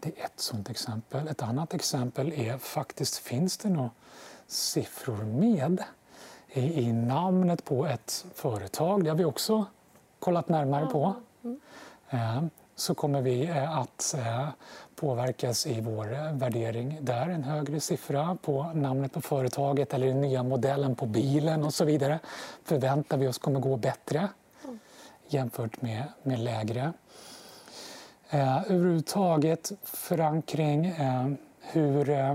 Det 0.00 0.20
är 0.20 0.24
ett 0.24 0.40
sådant 0.40 0.70
exempel. 0.70 1.28
Ett 1.28 1.42
annat 1.42 1.74
exempel 1.74 2.32
är 2.32 2.58
faktiskt 2.58 3.16
finns 3.16 3.56
det 3.56 3.68
några 3.68 3.90
siffror 4.46 5.24
med 5.24 5.84
i, 6.54 6.80
i 6.80 6.92
namnet 6.92 7.64
på 7.64 7.86
ett 7.86 8.26
företag. 8.34 9.04
Det 9.04 9.10
har 9.10 9.16
vi 9.16 9.24
också 9.24 9.66
kollat 10.18 10.48
närmare 10.48 10.86
på. 10.86 11.14
Eh, 12.10 12.42
så 12.74 12.94
kommer 12.94 13.22
vi 13.22 13.46
eh, 13.46 13.78
att 13.78 14.14
eh, 14.18 14.48
påverkas 14.96 15.66
i 15.66 15.80
vår 15.80 16.38
värdering 16.38 16.98
där. 17.00 17.28
En 17.28 17.44
högre 17.44 17.80
siffra 17.80 18.38
på 18.42 18.62
namnet 18.74 19.12
på 19.12 19.20
företaget 19.20 19.94
eller 19.94 20.06
den 20.06 20.20
nya 20.20 20.42
modellen 20.42 20.94
på 20.94 21.06
bilen 21.06 21.64
och 21.64 21.74
så 21.74 21.84
vidare 21.84 22.18
förväntar 22.64 23.16
vi 23.16 23.28
oss 23.28 23.38
kommer 23.38 23.60
gå 23.60 23.76
bättre 23.76 24.28
jämfört 25.28 25.82
med, 25.82 26.04
med 26.22 26.38
lägre. 26.38 26.92
Eh, 28.30 28.56
överhuvudtaget 28.56 29.72
förankring, 29.82 30.86
eh, 30.86 31.30
hur 31.60 32.10
eh, 32.10 32.34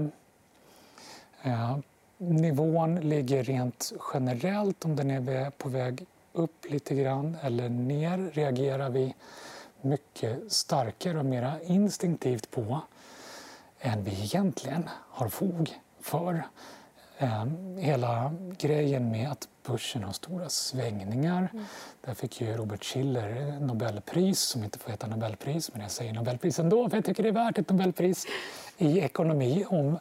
nivån 2.19 2.95
ligger 2.95 3.43
rent 3.43 3.93
generellt, 4.13 4.85
om 4.85 4.95
den 4.95 5.11
är 5.11 5.49
på 5.49 5.69
väg 5.69 6.05
upp 6.33 6.65
lite 6.69 6.95
grann 6.95 7.38
eller 7.41 7.69
ner 7.69 8.31
reagerar 8.33 8.89
vi 8.89 9.15
mycket 9.81 10.51
starkare 10.51 11.19
och 11.19 11.25
mer 11.25 11.59
instinktivt 11.63 12.51
på 12.51 12.81
än 13.79 14.03
vi 14.03 14.11
egentligen 14.11 14.89
har 14.89 15.29
fog 15.29 15.71
för. 16.01 16.43
Ehm, 17.17 17.77
hela 17.77 18.35
grejen 18.57 19.11
med 19.11 19.31
att 19.31 19.47
börsen 19.67 20.03
har 20.03 20.13
stora 20.13 20.49
svängningar. 20.49 21.49
Mm. 21.53 21.65
Där 22.05 22.13
fick 22.13 22.41
ju 22.41 22.57
Robert 22.57 22.83
Schiller 22.83 23.59
Nobelpris, 23.59 24.39
som 24.39 24.63
inte 24.63 24.79
får 24.79 24.91
heta 24.91 25.07
Nobelpris, 25.07 25.73
men 25.73 25.81
jag 25.81 25.91
säger 25.91 26.13
Nobelpris 26.13 26.59
ändå 26.59 26.89
för 26.89 26.97
jag 26.97 27.05
tycker 27.05 27.23
det 27.23 27.29
är 27.29 27.33
värt 27.33 27.57
ett 27.57 27.69
Nobelpris 27.69 28.25
i 28.79 29.00
ekonomi 29.00 29.65
om 29.69 30.00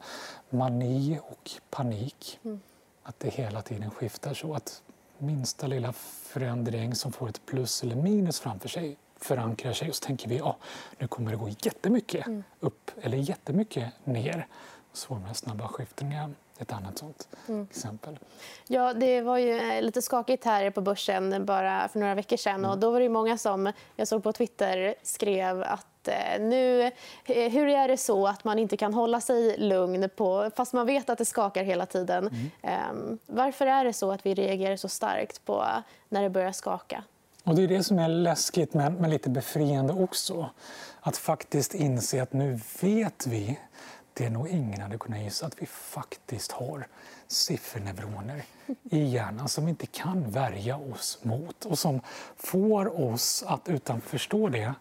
mani 0.50 1.18
och 1.22 1.50
panik. 1.70 2.40
Mm. 2.44 2.60
Att 3.02 3.20
det 3.20 3.28
hela 3.28 3.62
tiden 3.62 3.90
skiftar 3.90 4.34
så 4.34 4.54
att 4.54 4.82
minsta 5.18 5.66
lilla 5.66 5.92
förändring 5.92 6.94
som 6.94 7.12
får 7.12 7.28
ett 7.28 7.46
plus 7.46 7.82
eller 7.82 7.96
minus 7.96 8.40
framför 8.40 8.68
sig 8.68 8.96
förankrar 9.20 9.72
sig 9.72 9.88
och 9.88 9.94
så 9.94 10.04
tänker 10.04 10.28
vi 10.28 10.36
ja, 10.36 10.56
nu 10.98 11.08
kommer 11.08 11.30
det 11.30 11.36
gå 11.36 11.48
jättemycket 11.48 12.26
mm. 12.26 12.44
upp 12.60 12.90
eller 13.00 13.18
jättemycket 13.18 13.92
ner. 14.04 14.46
Så 14.92 15.14
man 15.14 15.34
snabba 15.34 15.68
skiften 15.68 16.12
igen 16.12 16.34
ett 16.58 16.72
annat 16.72 16.98
sånt 16.98 17.28
mm. 17.48 17.66
exempel. 17.70 18.18
Ja, 18.66 18.94
det 18.94 19.20
var 19.20 19.38
ju 19.38 19.58
eh, 19.58 19.82
lite 19.82 20.02
skakigt 20.02 20.44
här 20.44 20.70
på 20.70 20.80
börsen 20.80 21.46
bara 21.46 21.88
för 21.88 21.98
några 21.98 22.14
veckor 22.14 22.36
sedan. 22.36 22.54
Mm. 22.54 22.70
Och 22.70 22.78
då 22.78 22.90
var 22.90 23.00
det 23.00 23.08
många 23.08 23.38
som 23.38 23.72
jag 23.96 24.08
såg 24.08 24.22
på 24.22 24.32
Twitter 24.32 24.94
skrev 25.02 25.62
att 25.62 25.86
eh, 26.08 26.40
nu, 26.40 26.82
eh, 27.24 27.52
hur 27.52 27.68
är 27.68 27.88
det 27.88 27.96
så 27.96 28.26
att 28.26 28.44
man 28.44 28.58
inte 28.58 28.76
kan 28.76 28.94
hålla 28.94 29.20
sig 29.20 29.58
lugn 29.58 30.08
på, 30.16 30.50
fast 30.56 30.72
man 30.72 30.86
vet 30.86 31.10
att 31.10 31.18
det 31.18 31.24
skakar 31.24 31.64
hela 31.64 31.86
tiden? 31.86 32.28
Mm. 32.28 32.50
Ehm, 32.62 33.18
varför 33.26 33.66
är 33.66 33.84
det 33.84 33.92
så 33.92 34.12
att 34.12 34.26
vi 34.26 34.34
reagerar 34.34 34.76
så 34.76 34.88
starkt 34.88 35.44
på 35.44 35.64
när 36.08 36.22
det 36.22 36.30
börjar 36.30 36.52
skaka? 36.52 37.04
Och 37.44 37.54
det 37.54 37.62
är 37.62 37.68
det 37.68 37.82
som 37.82 37.98
är 37.98 38.08
läskigt 38.08 38.74
men, 38.74 38.94
men 38.94 39.10
lite 39.10 39.30
befriande 39.30 39.92
också. 39.92 40.50
Att 41.00 41.16
faktiskt 41.16 41.74
inse 41.74 42.22
att 42.22 42.32
nu 42.32 42.60
vet 42.80 43.26
vi 43.26 43.58
det 44.14 44.30
nog 44.30 44.48
ingen 44.48 44.80
hade 44.80 44.98
kunnat 44.98 45.20
gissa 45.20 45.46
att 45.46 45.62
vi 45.62 45.66
faktiskt 45.66 46.52
har 46.52 46.86
sifferneuroner 47.28 48.42
i 48.90 49.04
hjärnan 49.04 49.48
som 49.48 49.68
inte 49.68 49.86
kan 49.86 50.30
värja 50.30 50.76
oss 50.76 51.18
mot 51.22 51.64
och 51.64 51.78
som 51.78 52.00
får 52.36 53.00
oss 53.00 53.44
att 53.46 53.68
utan 53.68 54.00
förstå 54.00 54.48
det 54.48 54.74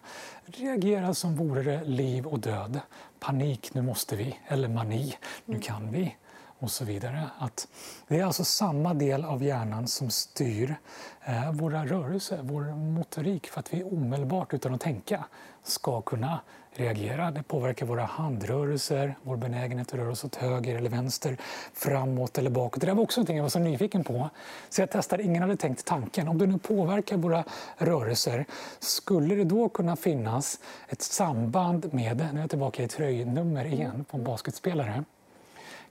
reagera 0.46 1.14
som 1.14 1.36
vore 1.36 1.62
det 1.62 1.84
liv 1.84 2.26
och 2.26 2.40
död. 2.40 2.80
Panik, 3.20 3.74
nu 3.74 3.82
måste 3.82 4.16
vi. 4.16 4.38
Eller 4.46 4.68
mani, 4.68 5.14
nu 5.44 5.60
kan 5.60 5.90
vi 5.90 6.16
och 6.58 6.70
så 6.70 6.84
vidare. 6.84 7.30
Att 7.38 7.68
det 8.08 8.20
är 8.20 8.24
alltså 8.24 8.44
samma 8.44 8.94
del 8.94 9.24
av 9.24 9.42
hjärnan 9.42 9.88
som 9.88 10.10
styr 10.10 10.76
eh, 11.24 11.52
våra 11.52 11.86
rörelser, 11.86 12.38
vår 12.42 12.62
motorik 12.74 13.46
för 13.46 13.60
att 13.60 13.74
vi 13.74 13.84
omedelbart, 13.84 14.54
utan 14.54 14.74
att 14.74 14.80
tänka, 14.80 15.24
ska 15.62 16.00
kunna 16.00 16.40
reagera. 16.80 17.30
Det 17.30 17.42
påverkar 17.42 17.86
våra 17.86 18.04
handrörelser, 18.04 19.14
vår 19.22 19.36
benägenhet 19.36 19.88
att 19.88 19.98
röra 19.98 20.10
oss 20.10 20.24
åt 20.24 20.36
höger 20.36 20.76
eller 20.76 20.90
vänster, 20.90 21.36
framåt 21.72 22.38
eller 22.38 22.50
bakåt. 22.50 22.80
Det 22.80 22.86
där 22.86 22.94
var 22.94 23.02
också 23.02 23.20
något 23.20 23.30
jag 23.30 23.42
var 23.42 23.48
så 23.48 23.58
nyfiken 23.58 24.04
på. 24.04 24.30
Så 24.68 24.82
jag 24.82 24.90
testade, 24.90 25.22
ingen 25.22 25.42
hade 25.42 25.56
tänkt 25.56 25.84
tanken. 25.84 26.28
Om 26.28 26.38
det 26.38 26.46
nu 26.46 26.58
påverkar 26.58 27.16
våra 27.16 27.44
rörelser, 27.76 28.44
skulle 28.78 29.34
det 29.34 29.44
då 29.44 29.68
kunna 29.68 29.96
finnas 29.96 30.60
ett 30.88 31.02
samband 31.02 31.94
med, 31.94 32.16
nu 32.32 32.38
är 32.38 32.40
jag 32.40 32.50
tillbaka 32.50 32.82
i 32.82 32.88
tröjnummer 32.88 33.64
igen 33.64 34.04
på 34.10 34.16
en 34.16 34.24
basketspelare, 34.24 35.04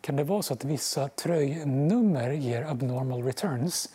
kan 0.01 0.15
det 0.15 0.24
vara 0.24 0.41
så 0.41 0.53
att 0.53 0.63
vissa 0.63 1.08
tröjnummer 1.08 2.32
ger 2.32 2.62
abnormal 2.62 3.24
returns 3.24 3.89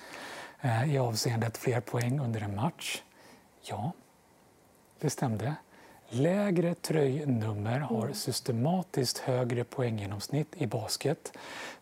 eh, 0.61 0.95
i 0.95 0.99
avseendet 0.99 1.57
fler 1.57 1.81
poäng 1.81 2.21
under 2.21 2.41
en 2.41 2.57
match? 2.57 3.03
Ja, 3.63 3.93
det 5.01 5.11
stämde. 5.11 5.55
Lägre 6.15 6.75
tröjnummer 6.75 7.79
har 7.79 8.13
systematiskt 8.13 9.19
högre 9.19 9.65
poänggenomsnitt 9.65 10.55
i 10.57 10.67
basket. 10.67 11.33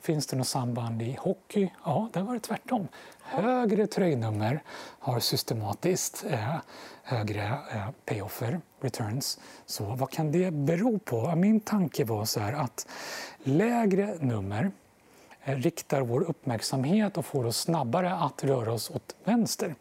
Finns 0.01 0.27
det 0.27 0.37
något 0.37 0.47
samband 0.47 1.03
i 1.03 1.17
hockey? 1.21 1.71
Ja, 1.85 2.09
där 2.13 2.23
var 2.23 2.35
det 2.35 2.41
tvärtom. 2.41 2.89
Högre 3.21 3.87
tröjnummer 3.87 4.63
har 4.79 5.21
systematiskt 5.21 6.25
eh, 6.31 6.57
högre 7.03 7.43
eh, 7.45 7.91
payoffer, 8.05 8.61
returns. 8.81 9.39
Så 9.67 9.85
vad 9.85 10.11
kan 10.11 10.33
det 10.33 10.51
bero 10.51 10.99
på? 10.99 11.37
Min 11.37 11.61
tanke 11.61 12.05
var 12.05 12.25
så 12.25 12.41
här 12.41 12.53
att 12.53 12.87
lägre 13.43 14.17
nummer 14.21 14.71
eh, 15.45 15.57
riktar 15.57 16.01
vår 16.01 16.21
uppmärksamhet 16.21 17.19
och 17.19 17.27
får 17.27 17.47
oss 17.47 17.57
snabbare 17.57 18.15
att 18.15 18.45
röra 18.45 18.73
oss 18.73 18.91
åt 18.91 19.17
vänster. 19.25 19.75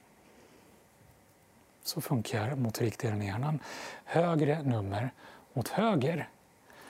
Så 1.84 2.02
funkar 2.02 2.56
motorikdelen 2.56 3.22
i 3.22 3.26
hjärnan. 3.26 3.60
Högre 4.06 4.64
nummer 4.64 5.12
åt 5.54 5.68
höger. 5.68 6.30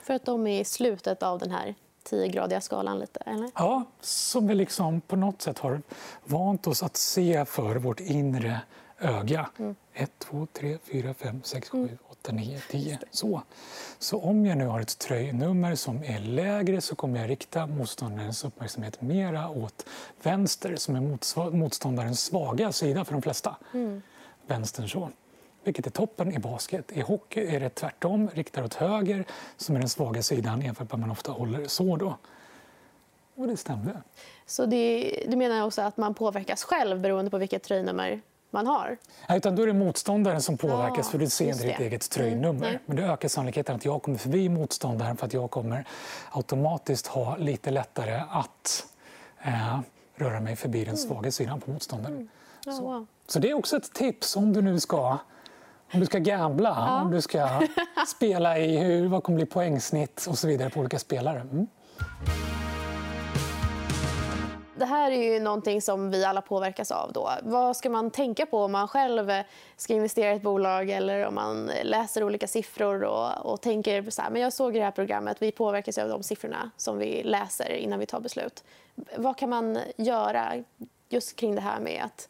För 0.04 0.14
att 0.14 0.26
de 0.26 0.48
är 0.48 0.62
i 0.62 0.66
slutet 0.66 1.24
av 1.24 1.40
den 1.40 1.52
här 1.52 1.76
10-gradiga 2.10 2.62
skalan? 2.62 3.00
lite, 3.00 3.20
eller? 3.26 3.52
Ja, 3.56 3.84
som 4.02 4.48
vi 4.48 4.56
liksom 4.56 5.02
på 5.02 5.16
något 5.16 5.42
sätt 5.42 5.60
har 5.60 5.82
vant 6.24 6.68
oss 6.68 6.84
att 6.84 6.98
se 6.98 7.46
för 7.46 7.76
vårt 7.76 8.00
inre 8.00 8.62
öga. 9.00 9.50
1, 9.94 10.12
2, 10.18 10.48
3, 10.54 10.78
4, 10.84 11.14
5, 11.14 11.42
6, 11.44 11.70
7, 11.70 11.98
8, 12.10 12.32
9, 12.32 12.62
10. 12.72 13.00
Så. 13.12 13.42
så 14.00 14.20
om 14.20 14.46
jag 14.46 14.58
nu 14.58 14.66
har 14.66 14.80
ett 14.80 14.98
tröjnummer 14.98 15.76
som 15.76 16.04
är 16.04 16.20
lägre 16.20 16.82
så 16.82 16.96
kommer 16.96 17.20
jag 17.20 17.30
rikta 17.30 17.68
motståndarens 17.68 18.44
uppmärksamhet 18.44 19.02
mera 19.02 19.50
åt 19.50 19.86
vänster 20.24 20.76
som 20.76 20.96
är 20.96 21.52
motståndarens 21.52 22.24
svaga 22.24 22.72
sida 22.72 23.06
för 23.06 23.14
de 23.14 23.22
flesta. 23.22 23.56
Mm. 23.74 24.02
Vänstern 24.50 24.90
så. 24.90 25.10
Vilket 25.64 25.88
är 25.88 25.92
toppen 25.92 26.34
i 26.34 26.40
basket. 26.40 26.92
I 26.92 27.02
hockey 27.02 27.56
är 27.56 27.60
det 27.60 27.70
tvärtom, 27.70 28.30
riktar 28.34 28.64
åt 28.64 28.74
höger 28.74 29.26
som 29.58 29.76
är 29.76 29.80
den 29.80 29.90
svaga 29.90 30.24
sidan 30.24 30.62
jämfört 30.62 30.92
med 30.92 30.94
att 30.94 31.00
man 31.00 31.12
ofta 31.12 31.32
håller 31.32 31.68
så. 31.68 31.96
Då. 31.96 32.18
Och 33.36 33.48
det 33.48 33.58
stämde. 33.58 34.02
Så 34.46 34.66
det, 34.66 35.14
du 35.28 35.36
menar 35.36 35.66
också 35.66 35.82
att 35.82 35.98
man 35.98 36.14
påverkas 36.14 36.64
själv 36.64 37.00
beroende 37.00 37.32
på 37.32 37.38
vilket 37.38 37.64
tröjnummer 37.64 38.22
man 38.52 38.68
har? 38.68 38.98
Ja, 39.28 39.36
utan 39.36 39.56
då 39.56 39.64
är 39.64 39.68
det 39.68 39.74
motståndaren 39.74 40.42
som 40.42 40.58
påverkas, 40.58 41.06
ja, 41.08 41.12
för 41.12 41.18
du 41.18 41.30
ser 41.30 41.48
inte 41.48 41.68
ditt 41.68 41.80
eget 41.80 42.10
tröjnummer. 42.10 42.68
Mm, 42.68 42.80
Men 42.86 42.96
det 42.96 43.04
ökar 43.04 43.28
sannolikheten 43.28 43.76
att 43.76 43.86
jag 43.86 44.04
kommer 44.04 44.18
förbi 44.18 44.50
motståndaren 44.50 45.18
för 45.18 45.26
att 45.26 45.34
jag 45.34 45.52
kommer 45.52 45.86
automatiskt 46.32 47.08
ha 47.08 47.38
lite 47.38 47.72
lättare 47.72 48.22
att 48.30 48.86
eh, 49.42 49.80
röra 50.16 50.40
mig 50.40 50.56
förbi 50.56 50.80
den 50.80 50.88
mm. 50.88 50.98
svaga 50.98 51.32
sidan 51.32 51.62
på 51.62 51.72
motståndaren. 51.72 52.16
Mm. 52.16 52.30
Ja. 52.66 52.80
Wow. 52.82 53.08
Så. 53.32 53.40
det 53.40 53.50
är 53.50 53.54
också 53.54 53.78
ett 53.78 53.94
tips 53.94 54.36
om 54.36 54.54
du 54.54 54.62
nu 54.62 54.80
ska 54.80 55.18
om 55.94 56.00
du 56.00 56.06
ska 56.06 56.18
gambla, 56.20 56.70
ja. 56.70 57.02
om 57.02 57.12
du 57.12 57.22
ska 57.22 57.62
spela 58.08 58.60
i 58.60 58.78
hur, 58.78 59.08
vad 59.08 59.24
kommer 59.24 59.36
bli 59.36 59.46
poängsnitt 59.46 60.26
och 60.30 60.38
så 60.38 60.48
vidare 60.48 60.70
på 60.70 60.80
olika 60.80 61.00
spelare. 61.00 61.40
Mm. 61.40 61.68
Det 64.76 64.86
här 64.86 65.12
är 65.12 65.34
ju 65.34 65.40
någonting 65.40 65.82
som 65.82 66.12
vi 66.12 66.26
alla 66.26 66.42
påverkas 66.42 66.92
av. 66.92 67.14
Då. 67.14 67.32
Vad 67.44 67.78
ska 67.78 67.90
man 67.90 68.12
tänka 68.12 68.46
på 68.46 68.64
om 68.64 68.72
man 68.72 68.88
själv 68.88 69.32
ska 69.78 69.94
investera 69.94 70.34
i 70.34 70.36
ett 70.36 70.42
bolag 70.42 70.90
eller 70.90 71.26
om 71.26 71.36
man 71.36 71.72
läser 71.84 72.24
olika 72.24 72.48
siffror 72.48 73.04
och, 73.04 73.52
och 73.52 73.62
tänker 73.62 74.10
så 74.10 74.22
här, 74.22 74.30
men 74.30 74.42
jag 74.42 74.54
såg 74.54 74.76
i 74.76 74.80
det 74.80 74.86
här 74.86 74.92
programmet, 74.92 75.38
vi 75.40 75.52
påverkas 75.52 75.98
av 75.98 76.10
de 76.10 76.24
siffrorna 76.24 76.72
som 76.78 76.98
vi 76.98 77.24
läser 77.24 77.72
innan 77.72 78.00
vi 78.00 78.06
tar 78.06 78.20
beslut. 78.20 78.64
Vad 79.18 79.38
kan 79.38 79.50
man 79.50 79.80
göra 79.98 80.54
just 81.10 81.36
kring 81.36 81.56
det 81.56 81.62
här 81.62 81.80
med 81.80 82.04
att 82.06 82.30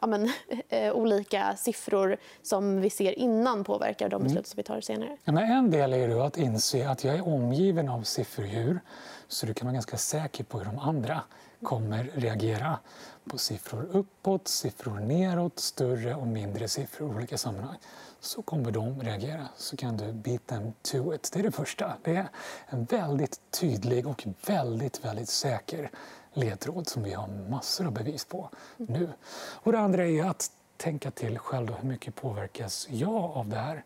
ja, 0.00 0.06
men, 0.06 0.32
eh, 0.68 0.92
olika 0.92 1.56
siffror 1.56 2.16
som 2.42 2.80
vi 2.80 2.90
ser 2.90 3.18
innan 3.18 3.64
påverkar 3.64 4.08
de 4.08 4.22
beslut 4.22 4.46
som 4.46 4.56
vi 4.56 4.62
tar 4.62 4.80
senare? 4.80 5.16
Men 5.24 5.38
en 5.38 5.70
del 5.70 5.92
är 5.92 6.26
att 6.26 6.38
inse 6.38 6.88
att 6.88 7.04
jag 7.04 7.14
är 7.14 7.28
omgiven 7.28 7.88
av 7.88 8.02
sifferdjur 8.02 8.80
så 9.28 9.46
du 9.46 9.54
kan 9.54 9.66
vara 9.66 9.74
ganska 9.74 9.96
säker 9.96 10.44
på 10.44 10.58
hur 10.58 10.64
de 10.64 10.78
andra 10.78 11.22
kommer 11.62 12.10
reagera 12.14 12.78
på 13.24 13.38
siffror 13.38 13.88
uppåt, 13.92 14.48
siffror 14.48 15.00
neråt, 15.00 15.58
större 15.58 16.14
och 16.14 16.26
mindre 16.26 16.68
siffror 16.68 17.12
i 17.12 17.14
olika 17.16 17.38
sammanhang. 17.38 17.78
Så 18.20 18.42
kommer 18.42 18.70
de 18.70 19.00
reagera. 19.00 19.48
Så 19.56 19.76
kan 19.76 19.96
du 19.96 20.12
beat 20.12 20.46
them 20.46 20.72
to 20.82 21.14
it. 21.14 21.30
Det 21.32 21.38
är 21.38 21.42
det 21.42 21.52
första. 21.52 21.92
Det 22.02 22.16
är 22.16 22.28
en 22.66 22.84
väldigt 22.84 23.40
tydlig 23.50 24.06
och 24.06 24.26
väldigt, 24.46 25.04
väldigt 25.04 25.28
säker 25.28 25.90
ledtråd 26.32 26.88
som 26.88 27.02
vi 27.02 27.12
har 27.12 27.28
massor 27.50 27.86
av 27.86 27.92
bevis 27.92 28.24
på 28.24 28.50
nu. 28.76 29.12
Och 29.34 29.72
det 29.72 29.78
andra 29.78 30.06
är 30.06 30.24
att 30.24 30.50
tänka 30.76 31.10
till 31.10 31.38
själv 31.38 31.66
då, 31.66 31.74
hur 31.74 31.88
mycket 31.88 32.14
påverkas 32.14 32.88
jag 32.90 33.14
av 33.14 33.48
det 33.48 33.58
här? 33.58 33.84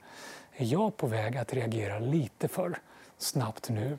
Är 0.57 0.65
jag 0.65 0.97
på 0.97 1.07
väg 1.07 1.37
att 1.37 1.53
reagera 1.53 1.99
lite 1.99 2.49
för 2.49 2.79
snabbt 3.19 3.69
nu? 3.69 3.99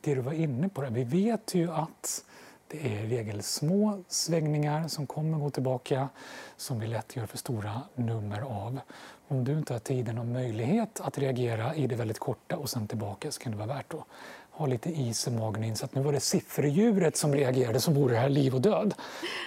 Det 0.00 0.14
du 0.14 0.20
var 0.20 0.32
inne 0.32 0.68
på, 0.68 0.82
där, 0.82 0.90
vi 0.90 1.04
vet 1.04 1.54
ju 1.54 1.70
att 1.70 2.24
det 2.68 2.86
är 2.86 3.04
i 3.04 3.08
regel 3.08 3.42
små 3.42 4.02
svängningar 4.08 4.88
som 4.88 5.06
kommer 5.06 5.38
gå 5.38 5.50
tillbaka 5.50 6.08
som 6.56 6.80
vi 6.80 6.86
lätt 6.86 7.16
gör 7.16 7.26
för 7.26 7.38
stora 7.38 7.82
nummer 7.94 8.40
av. 8.40 8.80
Om 9.28 9.44
du 9.44 9.52
inte 9.52 9.72
har 9.72 9.80
tiden 9.80 10.18
och 10.18 10.26
möjlighet 10.26 11.00
att 11.00 11.18
reagera 11.18 11.74
i 11.74 11.86
det 11.86 11.96
väldigt 11.96 12.18
korta 12.18 12.56
och 12.56 12.70
sen 12.70 12.88
tillbaka 12.88 13.30
så 13.30 13.40
kan 13.40 13.52
det 13.52 13.58
vara 13.58 13.68
värt 13.68 13.94
att 13.94 14.04
ha 14.52 14.66
lite 14.66 14.90
is 14.90 15.26
i 15.28 15.30
magen 15.30 15.64
in 15.64 15.76
så 15.76 15.84
att 15.84 15.94
nu 15.94 16.02
var 16.02 16.12
det 16.12 16.20
sifferdjuret 16.20 17.16
som 17.16 17.34
reagerade 17.34 17.80
som 17.80 17.94
vore 17.94 18.14
det 18.14 18.20
här 18.20 18.28
liv 18.28 18.54
och 18.54 18.60
död. 18.60 18.94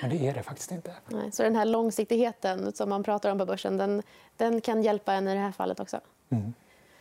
Men 0.01 0.09
det 0.09 0.27
är 0.27 0.33
det 0.33 0.43
faktiskt 0.43 0.71
inte. 0.71 0.93
Nej, 1.07 1.31
så 1.31 1.43
den 1.43 1.55
här 1.55 1.65
långsiktigheten 1.65 2.71
som 2.73 2.89
man 2.89 3.03
pratar 3.03 3.31
om 3.31 3.37
på 3.37 3.45
börsen 3.45 3.77
den, 3.77 4.03
den 4.37 4.61
kan 4.61 4.83
hjälpa 4.83 5.13
en 5.13 5.27
i 5.27 5.33
det 5.33 5.39
här 5.39 5.51
fallet 5.51 5.79
också? 5.79 5.99
Mm. 6.29 6.53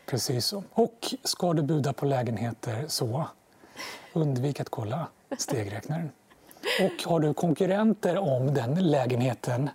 Precis 0.06 0.46
så. 0.46 0.62
Och 0.72 1.14
ska 1.24 1.52
du 1.52 1.62
buda 1.62 1.92
på 1.92 2.06
lägenheter 2.06 2.84
så 2.88 3.26
undvik 4.12 4.60
att 4.60 4.68
kolla 4.68 5.06
stegräknaren. 5.38 6.10
Och 6.80 7.04
har 7.10 7.20
du 7.20 7.34
konkurrenter 7.34 8.18
om 8.18 8.54
den 8.54 8.90
lägenheten 8.90 9.70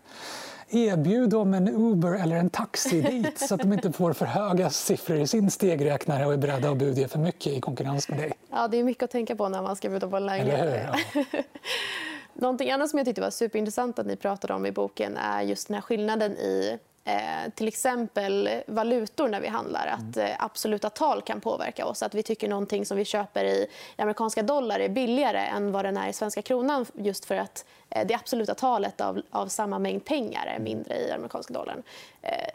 erbjud 0.70 1.30
dem 1.30 1.54
en 1.54 1.68
Uber 1.68 2.14
eller 2.14 2.36
en 2.36 2.50
taxi 2.50 3.02
dit 3.02 3.40
så 3.40 3.56
att 3.56 3.62
de 3.62 3.74
inte 3.74 3.92
får 3.92 4.14
för 4.14 4.26
höga 4.26 4.70
siffror 4.70 5.18
i 5.18 5.28
sin 5.28 5.52
stegräknare 5.52 6.26
och 6.26 6.34
är 6.34 6.38
beredda 6.38 6.70
att 6.70 6.78
buda 6.78 7.08
för 7.08 7.20
mycket 7.20 7.54
i 7.54 7.62
konkurrens 7.62 8.10
med 8.10 8.20
dig. 8.20 8.34
Ja, 8.52 8.68
det 8.68 8.78
är 8.78 8.84
mycket 8.84 9.04
att 9.04 9.12
tänka 9.12 9.36
på 9.36 9.50
när 9.50 9.62
man 9.62 9.76
ska 9.76 9.90
buda 9.90 10.08
på 10.08 10.18
en 10.18 10.26
lägenhet. 10.26 10.90
Ja. 11.14 11.24
Någonting 12.34 12.72
annat 12.72 12.90
som 12.90 13.00
jag 13.00 13.06
tyckte 13.06 13.22
var 13.22 13.30
superintressant 13.30 14.00
att 14.00 14.06
ni 14.06 14.16
pratade 14.16 14.54
om 14.54 14.66
i 14.66 14.72
boken 14.72 15.18
är 15.18 15.42
just 15.42 15.68
den 15.68 15.76
här 15.76 15.82
skillnaden 15.82 16.32
i 16.32 16.80
eh, 17.10 17.51
till 17.56 17.68
exempel 17.68 18.50
valutor 18.68 19.28
när 19.28 19.42
vi 19.42 19.48
handlar. 19.48 19.88
Att 19.88 20.18
mm. 20.18 20.32
eh, 20.32 20.36
absoluta 20.39 20.89
tal 20.89 21.22
kan 21.22 21.42
påverka 21.42 21.86
oss. 21.86 22.04
Att 22.04 22.16
vi 22.16 22.24
tycker 22.24 22.50
någonting 22.50 22.86
som 22.86 22.98
vi 22.98 23.06
köper 23.06 23.46
i 23.46 23.68
amerikanska 23.98 24.44
dollar 24.44 24.80
är 24.80 24.89
billigare 24.89 25.39
än 25.39 25.72
vad 25.72 25.86
den 25.86 25.98
är 25.98 26.10
i 26.10 26.13
svenska 26.13 26.42
kronan 26.42 26.86
just 26.94 27.25
för 27.25 27.36
att 27.36 27.66
eh, 27.89 28.08
det 28.08 28.16
absoluta 28.16 28.56
talet 28.56 29.01
av, 29.01 29.22
av 29.30 29.48
samma 29.48 29.80
mängd 29.80 30.06
pengar 30.06 30.46
är 30.46 30.60
mindre 30.60 30.96
i 30.98 31.12
amerikanska 31.12 31.54
dollarn. 31.54 31.84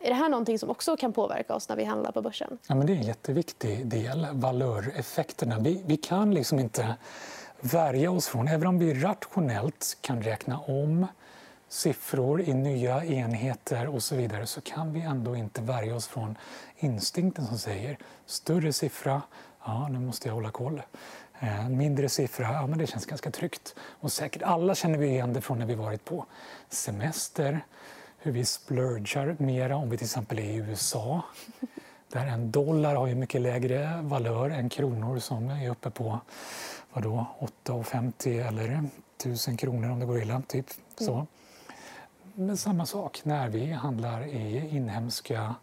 Är 0.00 0.08
det 0.08 0.14
här 0.14 0.28
någonting 0.28 0.58
som 0.58 0.70
också 0.70 0.96
kan 0.96 1.12
påverka 1.12 1.54
oss 1.54 1.68
när 1.68 1.76
vi 1.76 1.84
handlar 1.84 2.12
på 2.12 2.22
börsen? 2.22 2.58
Ja, 2.66 2.74
men 2.74 2.86
det 2.86 2.92
är 2.92 2.96
en 2.96 3.02
jätteviktig 3.02 3.86
del, 3.86 4.26
valöreffekterna. 4.32 5.58
Vi, 5.58 5.82
vi 5.86 5.96
kan 5.96 6.34
liksom 6.34 6.58
inte 6.58 6.94
värja 7.60 8.10
oss 8.10 8.28
från, 8.28 8.48
även 8.48 8.66
om 8.66 8.78
vi 8.78 8.94
rationellt 8.94 9.98
kan 10.00 10.22
räkna 10.22 10.58
om 10.58 11.06
siffror 11.74 12.40
i 12.40 12.54
nya 12.54 13.04
enheter 13.04 13.86
och 13.86 14.02
så 14.02 14.16
vidare 14.16 14.46
så 14.46 14.60
kan 14.60 14.92
vi 14.92 15.00
ändå 15.00 15.36
inte 15.36 15.62
värja 15.62 15.94
oss 15.94 16.06
från 16.06 16.38
instinkten 16.76 17.46
som 17.46 17.58
säger 17.58 17.98
större 18.26 18.72
siffra, 18.72 19.22
ja 19.64 19.88
nu 19.88 19.98
måste 19.98 20.28
jag 20.28 20.34
hålla 20.34 20.50
koll. 20.50 20.82
Eh, 21.40 21.68
mindre 21.68 22.08
siffra, 22.08 22.52
ja 22.52 22.66
men 22.66 22.78
det 22.78 22.86
känns 22.86 23.06
ganska 23.06 23.30
tryggt. 23.30 23.74
Och 23.78 24.12
säkert 24.12 24.42
alla 24.42 24.74
känner 24.74 24.98
vi 24.98 25.06
igen 25.06 25.32
det 25.32 25.40
från 25.40 25.58
när 25.58 25.66
vi 25.66 25.74
varit 25.74 26.04
på 26.04 26.26
semester, 26.68 27.60
hur 28.18 28.32
vi 28.32 28.44
splurgar 28.44 29.36
mera 29.38 29.76
om 29.76 29.90
vi 29.90 29.96
till 29.96 30.04
exempel 30.04 30.38
är 30.38 30.42
i 30.42 30.56
USA. 30.56 31.22
Där 32.12 32.26
en 32.26 32.50
dollar 32.50 32.94
har 32.94 33.06
ju 33.06 33.14
mycket 33.14 33.40
lägre 33.40 34.00
valör 34.02 34.50
än 34.50 34.68
kronor 34.68 35.18
som 35.18 35.50
är 35.50 35.70
uppe 35.70 35.90
på 35.90 36.20
vadå, 36.92 37.26
8,50 37.64 38.48
eller 38.48 38.88
1000 39.18 39.56
kronor 39.56 39.90
om 39.90 40.00
det 40.00 40.06
går 40.06 40.22
illa. 40.22 40.42
Typ. 40.48 40.66
Så. 40.98 41.14
Mm. 41.14 41.26
Men 42.34 42.56
samma 42.56 42.86
sak 42.86 43.20
när 43.24 43.48
vi 43.48 43.72
handlar 43.72 44.26
i 44.26 44.68
inhemska, 44.76 45.54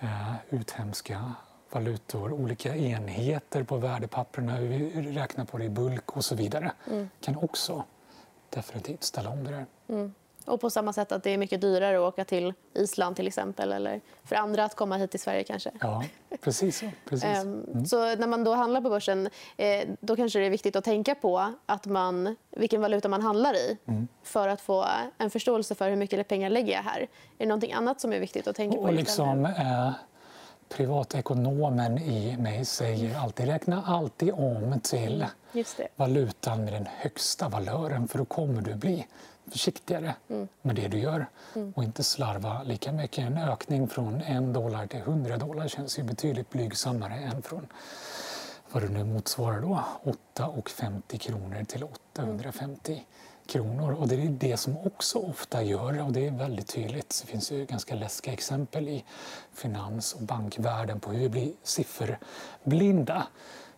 eh, 0.00 0.34
uthemska 0.50 1.32
valutor, 1.70 2.32
olika 2.32 2.76
enheter 2.76 3.62
på 3.62 3.76
värdepapperna, 3.76 4.56
hur 4.56 4.68
vi 4.68 5.12
räknar 5.12 5.44
på 5.44 5.58
det 5.58 5.64
i 5.64 5.68
bulk 5.68 6.16
och 6.16 6.24
så 6.24 6.34
vidare, 6.34 6.72
mm. 6.90 7.08
kan 7.20 7.36
också 7.36 7.84
definitivt 8.50 9.02
ställa 9.02 9.30
om 9.30 9.44
det 9.44 9.50
där. 9.50 9.66
Mm. 9.88 10.14
Och 10.46 10.60
på 10.60 10.70
samma 10.70 10.92
sätt 10.92 11.12
att 11.12 11.22
det 11.22 11.30
är 11.30 11.38
mycket 11.38 11.60
dyrare 11.60 11.96
att 11.96 12.02
åka 12.12 12.24
till 12.24 12.54
Island 12.74 13.16
till 13.16 13.26
exempel 13.26 13.72
eller 13.72 14.00
för 14.24 14.36
andra 14.36 14.64
att 14.64 14.74
komma 14.74 14.96
hit 14.96 15.10
till 15.10 15.20
Sverige 15.20 15.44
kanske. 15.44 15.70
Ja, 15.80 16.04
precis 16.40 16.78
så. 16.78 16.90
Precis. 17.08 17.24
Ehm, 17.24 17.64
mm. 17.72 17.86
så 17.86 18.16
när 18.16 18.26
man 18.26 18.44
då 18.44 18.54
handlar 18.54 18.80
på 18.80 18.90
börsen 18.90 19.28
eh, 19.56 19.88
då 20.00 20.16
kanske 20.16 20.38
det 20.38 20.46
är 20.46 20.50
viktigt 20.50 20.76
att 20.76 20.84
tänka 20.84 21.14
på 21.14 21.54
att 21.66 21.86
man, 21.86 22.36
vilken 22.50 22.80
valuta 22.80 23.08
man 23.08 23.22
handlar 23.22 23.54
i 23.54 23.78
mm. 23.86 24.08
för 24.22 24.48
att 24.48 24.60
få 24.60 24.86
en 25.18 25.30
förståelse 25.30 25.74
för 25.74 25.90
hur 25.90 25.96
mycket 25.96 26.28
pengar 26.28 26.50
lägger 26.50 26.72
jag 26.72 26.82
här. 26.82 27.00
Är 27.00 27.08
det 27.38 27.46
någonting 27.46 27.72
annat 27.72 28.00
som 28.00 28.12
är 28.12 28.20
viktigt 28.20 28.46
att 28.46 28.56
tänka 28.56 28.76
på? 28.76 28.82
Och 28.82 28.92
liksom, 28.92 29.44
eh, 29.44 29.90
privatekonomen 30.68 31.98
i 31.98 32.36
mig 32.36 32.64
säger 32.64 33.18
alltid 33.18 33.46
räkna 33.46 33.82
alltid 33.86 34.32
om 34.32 34.80
till 34.82 35.26
valutan 35.96 36.64
med 36.64 36.72
den 36.72 36.88
högsta 36.96 37.48
valören 37.48 38.08
för 38.08 38.18
då 38.18 38.24
kommer 38.24 38.62
du 38.62 38.74
bli 38.74 39.06
försiktigare 39.50 40.14
mm. 40.28 40.48
med 40.62 40.76
det 40.76 40.88
du 40.88 40.98
gör 40.98 41.26
mm. 41.54 41.72
och 41.76 41.84
inte 41.84 42.02
slarva 42.02 42.62
lika 42.62 42.92
mycket. 42.92 43.18
En 43.18 43.38
ökning 43.38 43.88
från 43.88 44.20
1 44.20 44.54
dollar 44.54 44.86
till 44.86 45.00
100 45.00 45.36
dollar 45.36 45.68
känns 45.68 45.98
ju 45.98 46.02
betydligt 46.02 46.50
blygsammare 46.50 47.14
än 47.14 47.42
från 47.42 47.66
vad 48.72 48.82
det 48.82 48.88
nu 48.88 49.04
motsvarar 49.04 49.60
då, 49.60 49.84
8,50 50.34 51.18
kronor 51.18 51.64
till 51.64 51.84
850 51.84 52.92
mm. 52.92 53.04
kronor. 53.46 53.92
Och 53.92 54.08
det 54.08 54.14
är 54.14 54.28
det 54.28 54.56
som 54.56 54.76
också 54.78 55.18
ofta 55.18 55.62
gör, 55.62 56.02
och 56.02 56.12
det 56.12 56.26
är 56.26 56.30
väldigt 56.30 56.68
tydligt, 56.68 57.22
det 57.24 57.30
finns 57.30 57.52
ju 57.52 57.64
ganska 57.64 57.94
läskiga 57.94 58.32
exempel 58.32 58.88
i 58.88 59.04
finans 59.52 60.12
och 60.12 60.22
bankvärlden 60.22 61.00
på 61.00 61.10
hur 61.10 61.18
vi 61.18 61.28
blir 61.28 61.52
sifferblinda, 61.62 63.26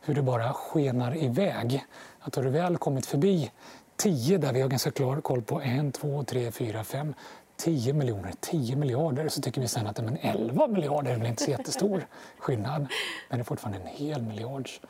hur 0.01 0.15
det 0.15 0.23
bara 0.23 0.53
skenar 0.53 1.17
iväg. 1.17 1.85
Att 2.21 2.35
har 2.35 2.43
du 2.43 2.51
väl 2.51 2.79
kommit 2.79 3.07
förbi 3.07 3.51
10 3.99 4.39
där 4.39 4.53
vi 4.53 4.61
har 4.61 4.69
ganska 4.69 4.91
klar 4.91 5.21
koll 5.21 5.43
på 5.43 5.61
1, 5.61 5.95
2, 5.95 6.25
3, 6.25 6.53
4, 6.53 6.85
5, 6.85 7.15
10 7.57 7.93
miljoner, 7.93 8.33
10 8.41 8.77
miljarder 8.77 9.29
så 9.29 9.43
tycker 9.43 9.61
vi 9.61 9.69
sen 9.69 9.87
att 9.87 10.05
men 10.05 10.17
11 10.17 10.67
miljarder 10.67 11.11
är 11.11 11.17
väl 11.17 11.27
inte 11.27 11.45
så 11.45 11.51
jättestor 11.51 12.07
skillnad. 12.39 12.87
Men 13.29 13.39
det 13.39 13.43
är 13.43 13.45
fortfarande 13.45 13.79
en 13.81 13.87
hel 13.87 14.23
miljards 14.23 14.81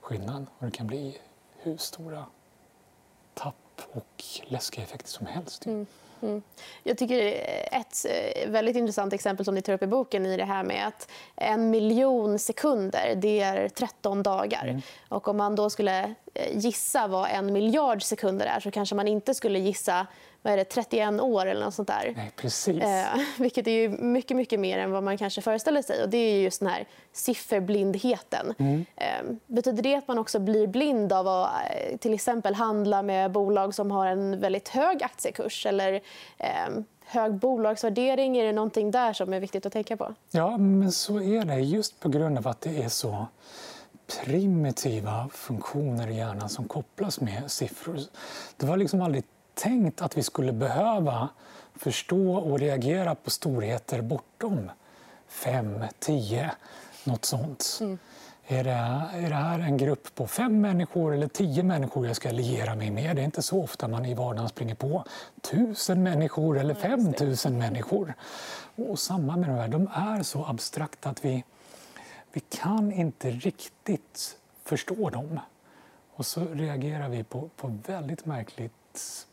skillnad 0.00 0.46
och 0.58 0.66
det 0.66 0.70
kan 0.70 0.86
bli 0.86 1.18
hur 1.58 1.76
stora 1.76 2.24
tapp 3.34 3.80
och 3.92 4.24
läskiga 4.44 4.84
effekter 4.84 5.10
som 5.10 5.26
helst. 5.26 5.66
Mm. 5.66 5.86
Mm. 6.22 6.42
Jag 6.82 6.98
tycker 6.98 7.18
ett 7.72 8.06
eh, 8.08 8.50
väldigt 8.50 8.76
intressant 8.76 9.12
exempel 9.12 9.44
som 9.44 9.54
ni 9.54 9.62
tar 9.62 9.72
upp 9.72 9.82
i 9.82 9.86
boken 9.86 10.26
i 10.26 10.36
det 10.36 10.44
här 10.44 10.62
med 10.62 10.86
att 10.86 11.10
en 11.36 11.70
miljon 11.70 12.38
sekunder 12.38 13.14
det 13.16 13.40
är 13.40 13.68
13 13.68 14.22
dagar. 14.22 14.64
Mm. 14.64 14.82
Och 15.08 15.28
om 15.28 15.36
man 15.36 15.54
då 15.54 15.70
skulle 15.70 16.14
eh, 16.34 16.58
gissa 16.58 17.06
vad 17.06 17.30
en 17.30 17.52
miljard 17.52 18.02
sekunder 18.02 18.46
är 18.46 18.60
så 18.60 18.70
kanske 18.70 18.94
man 18.94 19.08
inte 19.08 19.34
skulle 19.34 19.58
gissa 19.58 20.06
vad 20.42 20.52
är 20.52 20.56
det, 20.56 20.64
31 20.64 21.20
år 21.20 21.46
eller 21.46 21.64
något 21.64 21.74
sånt 21.74 21.88
där. 21.88 22.12
Nej, 22.16 22.30
precis. 22.36 22.82
Eh, 22.82 23.06
vilket 23.38 23.66
är 23.66 23.70
ju 23.70 23.88
mycket, 23.88 24.36
mycket 24.36 24.60
mer 24.60 24.78
än 24.78 24.90
vad 24.90 25.02
man 25.02 25.18
kanske 25.18 25.40
föreställer 25.40 25.82
sig. 25.82 26.02
Och 26.02 26.08
det 26.08 26.18
är 26.18 26.40
just 26.40 26.60
den 26.60 26.68
här 26.68 26.86
sifferblindheten. 27.12 28.54
Mm. 28.58 28.86
Eh, 28.96 29.36
betyder 29.46 29.82
det 29.82 29.94
att 29.94 30.08
man 30.08 30.18
också 30.18 30.38
blir 30.38 30.66
blind 30.66 31.12
av 31.12 31.28
att 31.28 31.50
eh, 31.70 31.96
till 31.96 32.14
exempel 32.14 32.54
handla 32.54 33.02
med 33.02 33.32
bolag 33.32 33.74
som 33.74 33.90
har 33.90 34.06
en 34.06 34.40
väldigt 34.40 34.68
hög 34.68 35.02
aktiekurs 35.02 35.66
eller 35.66 36.00
eh, 36.38 36.68
hög 37.04 37.34
bolagsvärdering? 37.34 38.36
Är 38.36 38.44
det 38.44 38.52
någonting 38.52 38.90
där 38.90 39.12
som 39.12 39.32
är 39.32 39.40
viktigt 39.40 39.66
att 39.66 39.72
tänka 39.72 39.96
på? 39.96 40.14
Ja, 40.30 40.56
men 40.56 40.92
så 40.92 41.20
är 41.20 41.44
det. 41.44 41.60
Just 41.60 42.00
på 42.00 42.08
grund 42.08 42.38
av 42.38 42.48
att 42.48 42.60
det 42.60 42.82
är 42.82 42.88
så 42.88 43.26
primitiva 44.24 45.28
funktioner 45.32 46.08
i 46.08 46.16
hjärnan 46.16 46.48
som 46.48 46.68
kopplas 46.68 47.20
med 47.20 47.50
siffror. 47.50 47.98
Det 48.56 48.66
var 48.66 48.76
liksom 48.76 49.02
aldrig 49.02 49.24
tänkt 49.54 50.02
att 50.02 50.18
vi 50.18 50.22
skulle 50.22 50.52
behöva 50.52 51.28
förstå 51.74 52.34
och 52.34 52.58
reagera 52.58 53.14
på 53.14 53.30
storheter 53.30 54.02
bortom 54.02 54.70
fem, 55.28 55.84
tio, 55.98 56.50
nåt 57.04 57.24
sånt. 57.24 57.78
Mm. 57.80 57.98
Är, 58.50 58.64
det, 58.64 58.70
är 59.26 59.28
det 59.28 59.34
här 59.34 59.58
en 59.58 59.76
grupp 59.76 60.14
på 60.14 60.26
fem 60.26 60.60
människor 60.60 61.14
eller 61.14 61.28
tio 61.28 61.62
människor 61.62 62.06
jag 62.06 62.16
ska 62.16 62.30
liera 62.30 62.74
mig 62.74 62.90
med? 62.90 63.16
Det 63.16 63.22
är 63.22 63.24
inte 63.24 63.42
så 63.42 63.62
ofta 63.62 63.88
man 63.88 64.04
i 64.06 64.14
vardagen 64.14 64.48
springer 64.48 64.74
på 64.74 65.04
tusen 65.40 66.02
människor 66.02 66.58
eller 66.58 66.74
fem 66.74 67.12
tusen 67.12 67.58
människor. 67.58 68.14
Och 68.76 68.98
samma 68.98 69.36
med 69.36 69.48
de 69.48 69.54
här, 69.54 69.68
de 69.68 69.88
är 69.92 70.22
så 70.22 70.44
abstrakta 70.44 71.10
att 71.10 71.24
vi, 71.24 71.44
vi 72.32 72.40
kan 72.40 72.92
inte 72.92 73.30
riktigt 73.30 74.38
förstå 74.64 75.10
dem. 75.10 75.40
Och 76.14 76.26
så 76.26 76.44
reagerar 76.44 77.08
vi 77.08 77.24
på, 77.24 77.50
på 77.56 77.78
väldigt 77.86 78.26
märkligt 78.26 79.26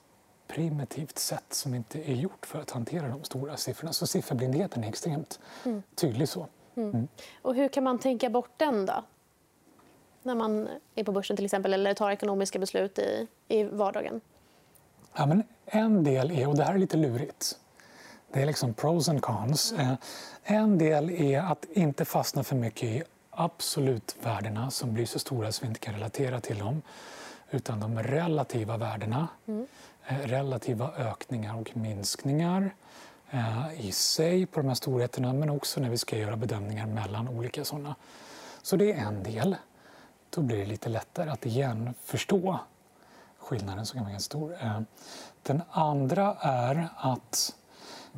primitivt 0.48 1.18
sätt 1.18 1.46
som 1.50 1.74
inte 1.74 2.12
är 2.12 2.16
gjort 2.16 2.46
för 2.46 2.62
att 2.62 2.72
hantera 2.72 3.08
de 3.08 3.24
stora 3.24 3.58
siffrorna. 3.58 3.94
Så 3.94 4.08
sifferblindheten 4.08 4.84
är 4.84 4.88
extremt 4.88 5.40
mm. 5.66 5.84
tydlig. 5.96 6.30
så. 6.30 6.48
Mm. 6.76 6.90
Mm. 6.90 7.08
Och 7.42 7.56
hur 7.56 7.68
kan 7.68 7.84
man 7.84 8.00
tänka 8.00 8.30
bort 8.30 8.52
den 8.58 8.86
då? 8.86 9.04
När 10.24 10.36
man 10.36 10.70
är 10.96 11.04
på 11.04 11.12
börsen 11.12 11.36
till 11.36 11.46
exempel 11.46 11.74
eller 11.74 11.94
tar 11.94 12.12
ekonomiska 12.12 12.60
beslut 12.60 13.00
i, 13.00 13.28
i 13.48 13.64
vardagen? 13.64 14.22
Ja, 15.16 15.26
men 15.26 15.44
en 15.66 16.04
del 16.04 16.32
är, 16.32 16.48
och 16.48 16.56
det 16.56 16.64
här 16.64 16.74
är 16.74 16.78
lite 16.78 16.98
lurigt, 16.98 17.60
det 18.32 18.42
är 18.42 18.46
liksom 18.46 18.74
pros 18.74 19.10
and 19.10 19.22
cons. 19.22 19.72
Mm. 19.72 19.86
Eh, 19.86 19.98
en 20.44 20.78
del 20.78 21.10
är 21.10 21.40
att 21.40 21.66
inte 21.74 22.06
fastna 22.06 22.44
för 22.44 22.56
mycket 22.56 22.84
i 22.84 23.04
absolut 23.30 24.16
värdena 24.22 24.72
som 24.72 24.94
blir 24.94 25.06
så 25.06 25.20
stora 25.20 25.52
så 25.52 25.62
vi 25.62 25.68
inte 25.68 25.80
kan 25.80 25.94
relatera 25.94 26.42
till 26.42 26.60
dem 26.60 26.82
utan 27.52 27.80
de 27.80 28.04
relativa 28.04 28.78
värdena. 28.78 29.28
Mm. 29.46 29.68
Eh, 30.08 30.18
relativa 30.18 30.92
ökningar 30.98 31.60
och 31.62 31.78
minskningar 31.78 32.72
Eh, 33.36 33.86
i 33.88 33.92
sig 33.92 34.46
på 34.46 34.60
de 34.60 34.68
här 34.68 34.76
storheterna 34.76 35.34
men 35.34 35.50
också 35.50 35.80
när 35.80 35.90
vi 35.90 35.98
ska 35.98 36.18
göra 36.18 36.36
bedömningar 36.36 36.86
mellan 36.86 37.28
olika 37.28 37.66
sådana. 37.66 37.96
Så 38.62 38.76
det 38.76 38.92
är 38.92 39.06
en 39.06 39.24
del. 39.24 39.56
då 40.30 40.42
blir 40.42 40.58
det 40.58 40.66
lite 40.66 40.90
lättare 40.90 41.30
att 41.30 41.46
igen 41.46 41.94
förstå 42.04 42.60
skillnaden 43.38 43.86
som 43.86 43.98
kan 43.98 44.04
vara 44.04 44.12
ganska 44.12 44.26
stor. 44.26 44.58
Eh, 44.62 44.82
den 45.44 45.62
andra 45.72 46.38
är 46.40 46.90
att 46.98 47.56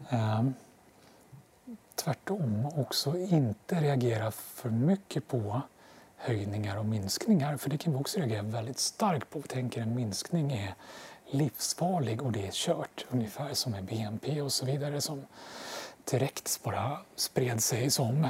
eh, 0.10 0.44
tvärtom 1.96 2.66
också 2.76 3.18
inte 3.18 3.82
reagera 3.82 4.32
för 4.32 4.70
mycket 4.70 5.28
på 5.28 5.62
höjningar 6.16 6.78
och 6.78 6.86
minskningar. 6.86 7.58
För 7.58 7.70
det 7.70 7.78
kan 7.78 7.94
vi 7.94 8.00
också 8.00 8.20
reagera 8.20 8.42
väldigt 8.42 8.80
starkt 8.80 9.30
på. 9.30 9.40
Vi 9.40 9.48
tänker 9.48 9.82
en 9.82 9.96
minskning 9.96 10.52
är 10.52 10.76
livsfarlig 11.30 12.22
och 12.22 12.32
det 12.32 12.48
är 12.48 12.52
kört. 12.52 13.06
Ungefär 13.10 13.54
som 13.54 13.72
med 13.72 13.84
BNP 13.84 14.42
och 14.42 14.54
så 14.54 14.66
vidare 14.66 15.02
som 15.02 15.26
direkt 16.12 16.60
bara 16.64 16.98
spred 17.16 17.64
sig 17.64 17.92
som 17.92 18.24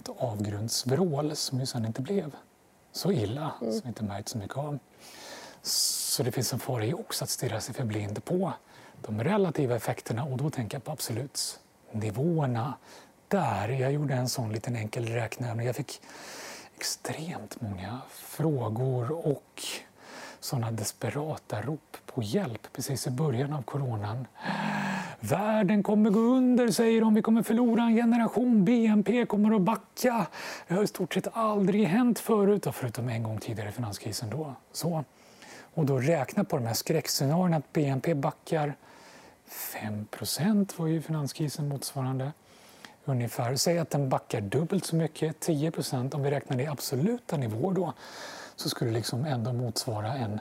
ett 0.00 0.08
avgrundsvrål 0.18 1.36
som 1.36 1.60
ju 1.60 1.66
sen 1.66 1.84
inte 1.84 2.02
blev 2.02 2.36
så 2.92 3.12
illa, 3.12 3.52
mm. 3.60 3.80
som 3.80 3.88
inte 3.88 4.04
märkt 4.04 4.28
så 4.28 4.38
mycket 4.38 4.56
av. 4.56 4.78
Så 5.62 6.22
det 6.22 6.32
finns 6.32 6.52
en 6.52 6.58
fara 6.58 6.84
i 6.84 6.94
också 6.94 7.24
att 7.24 7.30
stirra 7.30 7.60
sig 7.60 7.74
förblind 7.74 8.24
på 8.24 8.52
de 9.06 9.24
relativa 9.24 9.76
effekterna 9.76 10.24
och 10.24 10.36
då 10.36 10.50
tänker 10.50 10.76
jag 10.76 10.84
på 10.84 10.92
absolut 10.92 11.60
nivåerna 11.92 12.74
där. 13.28 13.68
Jag 13.68 13.92
gjorde 13.92 14.14
en 14.14 14.28
sån 14.28 14.52
liten 14.52 14.76
enkel 14.76 15.06
räkneövning. 15.06 15.66
Jag 15.66 15.76
fick 15.76 16.00
extremt 16.76 17.60
många 17.60 18.00
frågor 18.10 19.10
och 19.10 19.62
såna 20.40 20.70
desperata 20.70 21.60
rop 21.60 21.96
på 22.06 22.22
hjälp 22.22 22.72
precis 22.72 23.06
i 23.06 23.10
början 23.10 23.52
av 23.52 23.62
coronan. 23.62 24.26
Världen 25.20 25.82
kommer 25.82 26.10
gå 26.10 26.20
under, 26.20 26.70
säger 26.70 27.00
de. 27.00 27.14
Vi 27.14 27.22
kommer 27.22 27.42
förlora 27.42 27.82
en 27.82 27.96
generation. 27.96 28.64
BNP 28.64 29.26
kommer 29.26 29.56
att 29.56 29.62
backa. 29.62 30.26
Det 30.68 30.74
har 30.74 30.82
i 30.82 30.86
stort 30.86 31.14
sett 31.14 31.28
aldrig 31.32 31.84
hänt 31.84 32.18
förut, 32.18 32.66
förutom 32.72 33.08
en 33.08 33.22
gång 33.22 33.38
tidigare 33.38 33.68
i 33.68 33.72
finanskrisen. 33.72 34.30
Då. 34.30 34.54
Så. 34.72 35.04
Och 35.74 35.86
då 35.86 35.98
räkna 35.98 36.44
på 36.44 36.56
de 36.56 36.66
här 36.66 36.74
skräckscenarierna 36.74 37.56
att 37.56 37.72
BNP 37.72 38.14
backar 38.14 38.74
5% 39.50 40.72
var 40.76 40.86
ju 40.86 41.02
finanskrisen 41.02 41.68
motsvarande 41.68 42.32
ungefär. 43.04 43.56
Säg 43.56 43.78
att 43.78 43.90
den 43.90 44.08
backar 44.08 44.40
dubbelt 44.40 44.84
så 44.84 44.96
mycket, 44.96 45.46
10% 45.48 46.14
om 46.14 46.22
vi 46.22 46.30
räknar 46.30 46.56
det 46.56 46.62
i 46.62 46.66
absoluta 46.66 47.36
nivåer 47.36 47.74
då, 47.74 47.92
så 48.60 48.68
skulle 48.68 48.90
det 48.90 48.94
liksom 48.94 49.24
ändå 49.24 49.52
motsvara 49.52 50.14
en, 50.14 50.40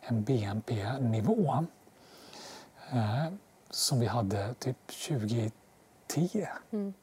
en 0.00 0.22
BNP-nivå 0.22 1.66
eh, 2.92 3.26
som 3.70 4.00
vi 4.00 4.06
hade 4.06 4.54
typ 4.54 4.76
2010. 4.86 6.46
Mm. 6.70 6.94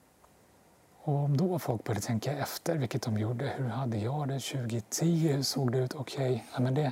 Och 0.98 1.16
om 1.16 1.38
då 1.38 1.60
folk 1.60 1.84
började 1.84 2.06
tänka 2.06 2.32
efter, 2.32 2.78
vilket 2.78 3.02
de 3.02 3.18
gjorde, 3.18 3.46
hur 3.58 3.68
hade 3.68 3.98
jag 3.98 4.28
det 4.28 4.40
2010, 4.40 5.06
hur 5.06 5.44
såg 5.44 5.72
det 5.72 5.78
ut? 5.78 5.94
Okej, 5.94 6.46
okay. 6.56 6.66
ja, 6.66 6.72
det, 6.72 6.92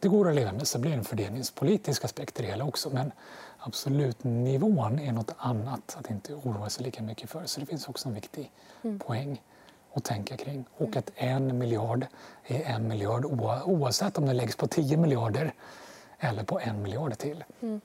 det 0.00 0.08
går 0.08 0.28
att 0.28 0.34
leva 0.34 0.52
med. 0.52 0.68
Så 0.68 0.78
blir 0.78 0.90
det 0.90 0.96
en 0.96 1.04
fördelningspolitisk 1.04 2.04
aspekt 2.04 2.40
i 2.40 2.42
det 2.42 2.48
hela 2.48 2.64
också. 2.64 2.90
Men 2.90 3.12
absolutnivån 3.58 4.98
är 4.98 5.12
något 5.12 5.34
annat 5.38 5.96
att 5.98 6.10
inte 6.10 6.34
oroa 6.34 6.70
sig 6.70 6.84
lika 6.84 7.02
mycket 7.02 7.30
för. 7.30 7.46
Så 7.46 7.60
det 7.60 7.66
finns 7.66 7.88
också 7.88 8.08
en 8.08 8.14
viktig 8.14 8.52
mm. 8.82 8.98
poäng 8.98 9.40
att 9.94 10.04
tänka 10.04 10.36
kring. 10.36 10.64
Och 10.76 10.86
mm. 10.86 10.98
att 10.98 11.10
en 11.14 11.58
miljard 11.58 12.06
är 12.46 12.62
en 12.62 12.88
miljard 12.88 13.24
oavsett 13.64 14.18
om 14.18 14.26
den 14.26 14.36
läggs 14.36 14.56
på 14.56 14.66
10 14.66 14.96
miljarder 14.96 15.52
eller 16.18 16.44
på 16.44 16.60
en 16.60 16.82
miljard 16.82 17.18
till. 17.18 17.44
Mm. 17.60 17.80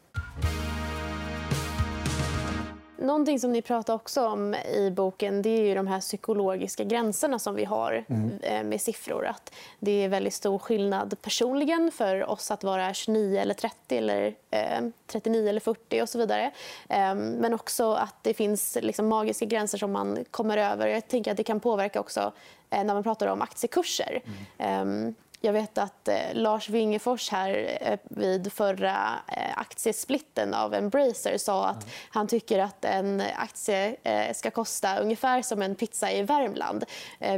Någonting 3.06 3.40
som 3.40 3.52
ni 3.52 3.62
pratar 3.62 3.94
också 3.94 4.28
om 4.28 4.56
i 4.56 4.92
boken 4.92 5.42
det 5.42 5.50
är 5.50 5.62
ju 5.62 5.76
de 5.76 5.88
här 5.88 6.00
psykologiska 6.00 6.84
gränserna 6.84 7.40
som 7.40 7.56
vi 7.56 7.66
har 7.66 8.06
mm. 8.10 8.40
Eh, 8.42 8.64
med 8.64 8.82
siffror. 8.82 9.26
Att 9.26 9.54
det 9.80 9.92
är 9.92 10.10
väldigt 10.10 10.34
stor 10.34 10.60
skillnad 10.60 11.22
personligen 11.22 11.92
för 11.92 12.30
oss 12.30 12.52
att 12.52 12.64
vara 12.64 12.94
29 12.94 13.40
eller 13.40 13.54
30 13.54 13.98
eller 13.98 14.36
eh, 14.52 14.88
39 15.08 15.50
eller 15.50 15.60
40 15.60 16.02
och 16.02 16.10
så 16.10 16.18
vidare. 16.18 16.52
Eh, 16.90 17.16
men 17.16 17.54
också 17.54 17.94
att 17.94 18.16
det 18.22 18.34
finns 18.34 18.78
liksom 18.82 19.08
magiska 19.08 19.46
gränser 19.46 19.78
som 19.78 19.92
man 19.92 20.26
kommer 20.32 20.58
över. 20.58 20.88
Jag 20.88 21.08
tänker 21.08 21.32
att 21.32 21.38
det 21.38 21.44
kan 21.44 21.60
påverka 21.60 22.00
också 22.00 22.32
eh, 22.70 22.84
när 22.84 22.94
man 22.94 23.04
pratar 23.04 23.28
om 23.28 23.42
aktiekurser. 23.42 24.22
Mm. 24.58 25.16
Jag 25.46 25.54
vet 25.54 25.78
att 25.78 26.08
eh, 26.08 26.16
Lars 26.34 26.70
Wingefors 26.70 27.30
här 27.30 27.78
eh, 27.82 28.00
vid 28.04 28.54
förra 28.54 28.96
eh, 29.28 29.58
aktiesplitten 29.58 30.54
av 30.54 30.74
Embracer 30.74 31.38
sa 31.38 31.68
att 31.68 31.84
mm. 31.84 31.90
han 32.10 32.28
tycker 32.28 32.60
att 32.60 32.86
en 32.86 33.24
aktie 33.36 33.96
ska 34.34 34.52
kosta 34.52 35.00
ungefär 35.00 35.42
som 35.42 35.62
en 35.62 35.76
pizza 35.76 36.12
i 36.12 36.24
Värmland, 36.24 36.86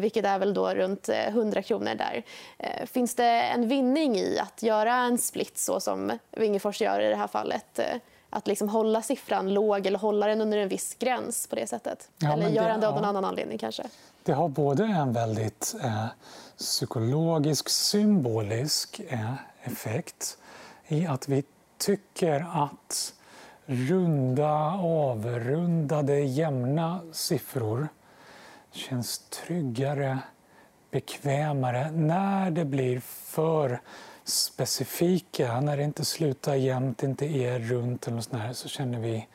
vilket 0.02 0.26
är 0.26 0.40
väl 0.40 0.54
då 0.54 0.70
runt 0.70 1.10
100 1.10 1.60
eh, 1.60 1.64
kronor 1.64 1.96
där. 1.96 2.24
finns 2.86 3.16
det 3.16 3.42
en 3.42 3.68
vinning 3.68 4.16
i 4.16 4.40
att 4.40 4.64
göra 4.64 4.94
en 4.94 5.18
split 5.18 5.58
så 5.58 5.80
som 5.80 6.20
Wingefors 6.32 6.82
gör 6.82 7.00
i 7.00 7.10
det 7.10 7.16
här 7.16 7.28
fallet? 7.28 7.80
att 8.30 8.48
liksom 8.48 8.70
hålla 8.70 9.02
siffran 9.02 9.54
låg 9.54 9.86
eller 9.86 10.00
hålla 10.00 10.28
den 10.28 10.42
under 10.42 10.58
en 10.58 10.70
viss 10.70 10.96
gräns 11.00 11.48
på 11.48 11.56
det 11.56 11.68
sättet? 11.68 12.10
Ja, 12.18 12.34
eller 12.34 12.50
gör 12.50 12.70
han 12.70 12.80
det 12.80 12.88
av 12.88 12.96
någon 12.96 13.06
annan 13.06 13.26
anledning 13.26 13.58
kanske? 13.58 13.84
Det 14.24 14.34
har 14.34 14.50
både 14.50 14.84
en 14.84 15.14
väldigt 15.14 15.76
eh, 15.84 16.06
psykologisk, 16.58 17.70
symbolisk 17.70 19.02
eh, 19.08 19.34
effekt 19.64 20.38
i 20.88 21.08
att 21.08 21.30
vi 21.30 21.44
tycker 21.78 22.64
att 22.66 23.14
runda, 23.66 24.72
avrundade, 24.82 26.20
jämna 26.20 27.02
siffror 27.12 27.88
känns 28.72 29.20
tryggare, 29.20 30.20
bekvämare 30.92 31.92
när 31.92 32.52
det 32.52 32.66
blir 32.66 33.00
för 33.06 33.82
specifika, 34.24 35.62
när 35.62 35.78
det 35.78 35.84
inte 35.84 36.06
slutar 36.06 36.56
jämnt, 36.56 37.04
inte 37.04 37.26
är 37.26 37.60
runt 37.60 38.08
eller 38.08 38.22
sånt 38.22 38.58
så 38.58 38.68
känner 38.68 39.00
vi 39.00 39.28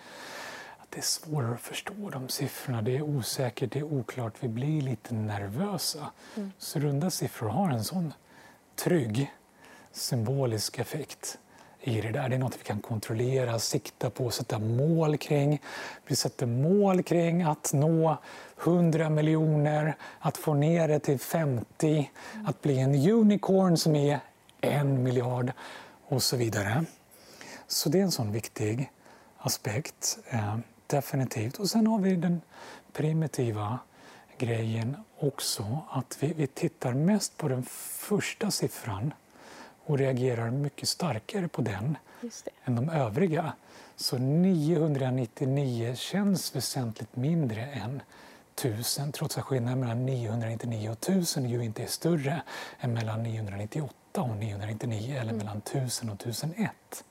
det 0.92 0.98
är 0.98 1.02
svårare 1.02 1.54
att 1.54 1.60
förstå 1.60 2.10
de 2.12 2.28
siffrorna. 2.28 2.82
Det 2.82 2.96
är 2.96 3.02
osäkert, 3.02 3.72
det 3.72 3.78
är 3.78 3.82
oklart. 3.84 4.32
Vi 4.40 4.48
blir 4.48 4.82
lite 4.82 5.14
nervösa. 5.14 6.10
Mm. 6.36 6.52
Så 6.58 6.78
runda 6.78 7.10
siffror 7.10 7.48
har 7.48 7.70
en 7.70 7.84
sån 7.84 8.14
trygg 8.76 9.32
symbolisk 9.92 10.78
effekt 10.78 11.38
i 11.80 12.00
det 12.00 12.10
där. 12.10 12.28
Det 12.28 12.34
är 12.34 12.38
något 12.38 12.58
vi 12.60 12.64
kan 12.64 12.80
kontrollera, 12.80 13.58
sikta 13.58 14.10
på, 14.10 14.30
sätta 14.30 14.58
mål 14.58 15.16
kring. 15.16 15.62
Vi 16.06 16.16
sätter 16.16 16.46
mål 16.46 17.02
kring 17.02 17.42
att 17.42 17.72
nå 17.72 18.16
100 18.62 19.10
miljoner, 19.10 19.96
att 20.18 20.36
få 20.36 20.54
ner 20.54 20.88
det 20.88 20.98
till 20.98 21.18
50, 21.18 22.10
att 22.46 22.62
bli 22.62 22.78
en 22.78 23.10
unicorn 23.10 23.76
som 23.76 23.96
är 23.96 24.20
en 24.60 25.02
miljard 25.02 25.52
och 26.08 26.22
så 26.22 26.36
vidare. 26.36 26.84
Så 27.66 27.88
det 27.88 27.98
är 27.98 28.02
en 28.02 28.10
sån 28.10 28.32
viktig 28.32 28.90
aspekt. 29.38 30.18
Definitivt. 30.92 31.58
Och 31.58 31.70
sen 31.70 31.86
har 31.86 31.98
vi 31.98 32.16
den 32.16 32.40
primitiva 32.92 33.78
grejen 34.38 34.96
också 35.18 35.78
att 35.90 36.16
vi, 36.20 36.32
vi 36.32 36.46
tittar 36.46 36.92
mest 36.92 37.36
på 37.36 37.48
den 37.48 37.62
första 37.98 38.50
siffran 38.50 39.14
och 39.84 39.98
reagerar 39.98 40.50
mycket 40.50 40.88
starkare 40.88 41.48
på 41.48 41.62
den 41.62 41.96
än 42.64 42.76
de 42.76 42.88
övriga. 42.88 43.52
Så 43.96 44.18
999 44.18 45.94
känns 45.94 46.56
väsentligt 46.56 47.16
mindre 47.16 47.62
än 47.62 48.02
1000 48.54 49.12
trots 49.12 49.38
att 49.38 49.44
skillnaden 49.44 49.80
mellan 49.80 50.06
999 50.06 50.90
och 50.90 51.08
1000 51.08 51.48
ju 51.48 51.64
inte 51.64 51.82
är 51.82 51.86
större 51.86 52.42
än 52.80 52.92
mellan 52.92 53.22
998 53.22 54.22
och 54.22 54.36
999 54.36 55.12
eller 55.12 55.22
mm. 55.22 55.36
mellan 55.36 55.58
1000 55.58 56.10
och 56.10 56.14
1001. 56.14 57.04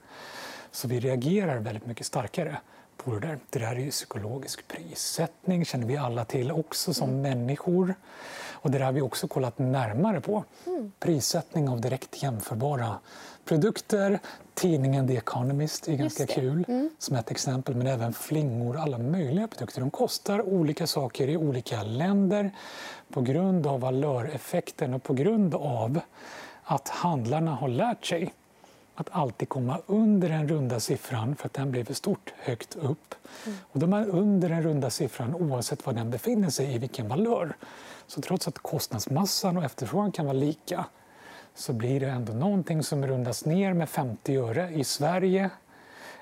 Så 0.72 0.88
vi 0.88 1.00
reagerar 1.00 1.58
väldigt 1.58 1.86
mycket 1.86 2.06
starkare 2.06 2.58
på 3.04 3.12
det 3.12 3.20
där. 3.20 3.40
Det 3.50 3.60
där 3.60 3.76
är 3.76 3.80
ju 3.80 3.92
psykologisk 3.92 4.68
prissättning, 4.68 5.66
känner 5.66 5.88
vi 5.88 5.98
alla 5.98 6.26
till 6.26 6.52
också 6.52 6.94
som 6.94 7.10
mm. 7.10 7.22
människor. 7.22 7.96
Och 8.52 8.72
det 8.72 8.78
där 8.78 8.86
har 8.86 8.92
vi 8.92 9.02
också 9.02 9.28
kollat 9.28 9.60
närmare 9.60 10.22
på. 10.22 10.44
Mm. 10.68 10.92
Prissättning 11.00 11.70
av 11.70 11.82
direkt 11.82 12.24
jämförbara 12.24 12.96
produkter. 13.46 14.20
Tidningen 14.54 15.08
The 15.08 15.18
Economist 15.18 15.88
är 15.88 15.96
ganska 15.96 16.26
kul 16.26 16.66
mm. 16.68 16.90
som 17.00 17.16
ett 17.16 17.32
exempel, 17.32 17.76
men 17.76 17.88
även 17.88 18.14
flingor, 18.14 18.78
alla 18.78 18.98
möjliga 18.98 19.48
produkter. 19.48 19.82
De 19.82 19.92
kostar 19.92 20.42
olika 20.42 20.88
saker 20.88 21.28
i 21.28 21.38
olika 21.38 21.84
länder 21.84 22.52
på 23.14 23.22
grund 23.22 23.68
av 23.68 23.80
valöreffekten 23.80 24.94
och 24.94 25.04
på 25.04 25.14
grund 25.14 25.56
av 25.56 26.00
att 26.64 26.90
handlarna 26.90 27.56
har 27.56 27.68
lärt 27.68 28.06
sig 28.06 28.34
att 28.96 29.10
alltid 29.12 29.50
komma 29.50 29.82
under 29.86 30.30
den 30.30 30.48
runda 30.48 30.80
siffran 30.80 31.36
för 31.36 31.46
att 31.46 31.54
den 31.54 31.72
blir 31.72 31.84
för 31.84 31.94
stort 31.94 32.34
högt 32.38 32.76
upp. 32.76 33.16
Mm. 33.46 33.58
Och 33.72 33.80
då 33.80 33.86
är 33.86 33.90
man 33.90 34.06
under 34.06 34.50
den 34.50 34.64
runda 34.64 34.90
siffran 34.90 35.36
oavsett 35.36 35.86
var 35.86 35.94
den 35.94 36.10
befinner 36.10 36.50
sig 36.50 36.76
i 36.76 36.78
vilken 36.78 37.08
valör. 37.08 37.56
Så 38.08 38.22
trots 38.22 38.48
att 38.48 38.60
kostnadsmassan 38.60 39.58
och 39.58 39.64
efterfrågan 39.64 40.12
kan 40.12 40.26
vara 40.26 40.38
lika 40.38 40.86
så 41.56 41.74
blir 41.74 42.00
det 42.00 42.10
ändå 42.10 42.34
någonting 42.34 42.84
som 42.84 43.08
rundas 43.08 43.46
ner 43.46 43.74
med 43.74 43.90
50 43.90 44.36
öre 44.38 44.70
i 44.74 44.84
Sverige 44.84 45.50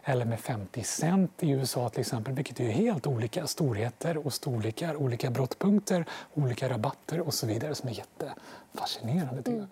eller 0.04 0.26
med 0.26 0.40
50 0.40 0.84
cent 0.84 1.44
i 1.44 1.50
USA 1.50 1.90
till 1.90 2.00
exempel, 2.00 2.34
vilket 2.34 2.60
är 2.60 2.70
helt 2.70 3.08
olika 3.08 3.48
storheter 3.48 4.18
och 4.18 4.34
storlekar, 4.34 4.96
olika 4.96 5.30
brottpunkter, 5.30 6.06
olika 6.34 6.70
rabatter 6.70 7.20
och 7.20 7.34
så 7.34 7.48
vidare 7.48 7.76
som 7.76 7.90
är 7.90 7.94
jättefascinerande. 7.94 9.52
Mm. 9.52 9.68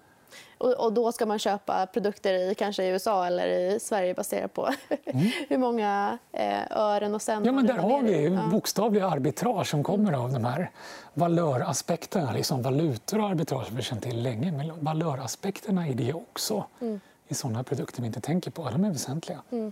Och, 0.58 0.74
och, 0.74 0.94
då 0.94 1.12
ska 1.12 1.26
man 1.26 1.40
köpa 1.40 1.86
produkter 1.86 2.34
i 2.34 2.56
kanske 2.56 2.84
i 2.84 2.88
USA 2.90 3.26
eller 3.26 3.48
i 3.48 3.80
Sverige 3.80 4.14
baserat 4.14 4.54
på 4.54 4.70
mm. 5.06 5.28
hur 5.50 5.58
många 5.58 6.18
eh, 6.32 6.78
ören 6.78 7.16
och 7.16 7.22
cent. 7.22 7.46
Ja, 7.46 7.52
men 7.52 7.68
där 7.68 7.78
har 7.78 8.02
vi 8.02 8.26
ja. 8.26 8.42
bokstavliga 8.52 9.08
arbitrage 9.08 9.68
som 9.68 9.84
kommer 9.84 10.14
av 10.14 10.34
de 10.34 10.46
här 10.46 10.72
valöraspekterna. 11.14 12.32
Liksom 12.32 12.62
valutor 12.62 13.20
och 13.20 13.30
arbitrage 13.30 13.70
har 13.70 13.76
vi 13.76 13.82
känt 13.82 14.04
till 14.04 14.24
länge, 14.24 14.52
men 14.52 14.84
valöraspekterna 14.84 15.88
i 15.88 15.94
det 15.94 16.14
också. 16.14 16.66
Mm 16.82 17.00
i 17.28 17.34
sådana 17.34 17.64
produkter 17.64 18.02
vi 18.02 18.08
inte 18.08 18.22
tänker 18.22 18.52
på. 18.52 18.70
De 18.70 18.86
är 18.86 18.92
väsentliga. 18.92 19.42
Mm. 19.52 19.72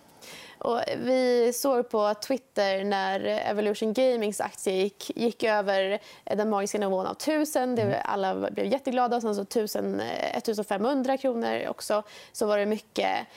Och 0.58 0.82
vi 0.98 1.52
såg 1.54 1.90
på 1.90 2.14
Twitter 2.14 2.84
när 2.84 3.20
Evolution 3.26 3.94
Gamings 3.94 4.42
aktie 4.42 4.74
gick, 4.74 5.12
gick 5.18 5.44
över 5.44 6.00
den 6.24 6.50
magiska 6.50 6.78
nivån 6.78 7.06
av 7.06 7.12
1000. 7.12 7.80
Mm. 7.80 8.02
alla 8.06 8.52
blev 8.52 8.66
jätteglada. 8.66 9.22
Sen 9.22 9.36
så 9.36 9.42
1000, 9.42 10.00
1500 10.00 11.18
kronor 11.18 11.68
också. 11.68 12.04
Så 12.32 12.46
var 12.46 12.58
det 12.58 12.66
mycket... 12.66 13.28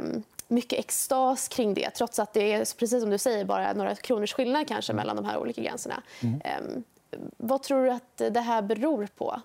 Um, 0.00 0.22
mycket 0.50 0.78
extas 0.78 1.48
kring 1.48 1.74
det 1.74 1.90
trots 1.90 2.18
att 2.18 2.32
det 2.32 2.52
är 2.52 2.58
precis 2.58 3.00
som 3.00 3.10
du 3.10 3.18
säger 3.18 3.44
bara 3.44 3.72
några 3.72 3.94
kronors 3.94 4.32
skillnad 4.32 4.68
kanske 4.68 4.92
mm. 4.92 5.00
mellan 5.02 5.16
de 5.16 5.24
här 5.24 5.38
olika 5.38 5.62
gränserna. 5.62 6.02
Mm. 6.22 6.40
Um, 6.60 6.84
vad 7.36 7.62
tror 7.62 7.84
du 7.84 7.90
att 7.90 8.16
det 8.16 8.40
här 8.40 8.62
beror 8.62 9.08
på 9.16 9.40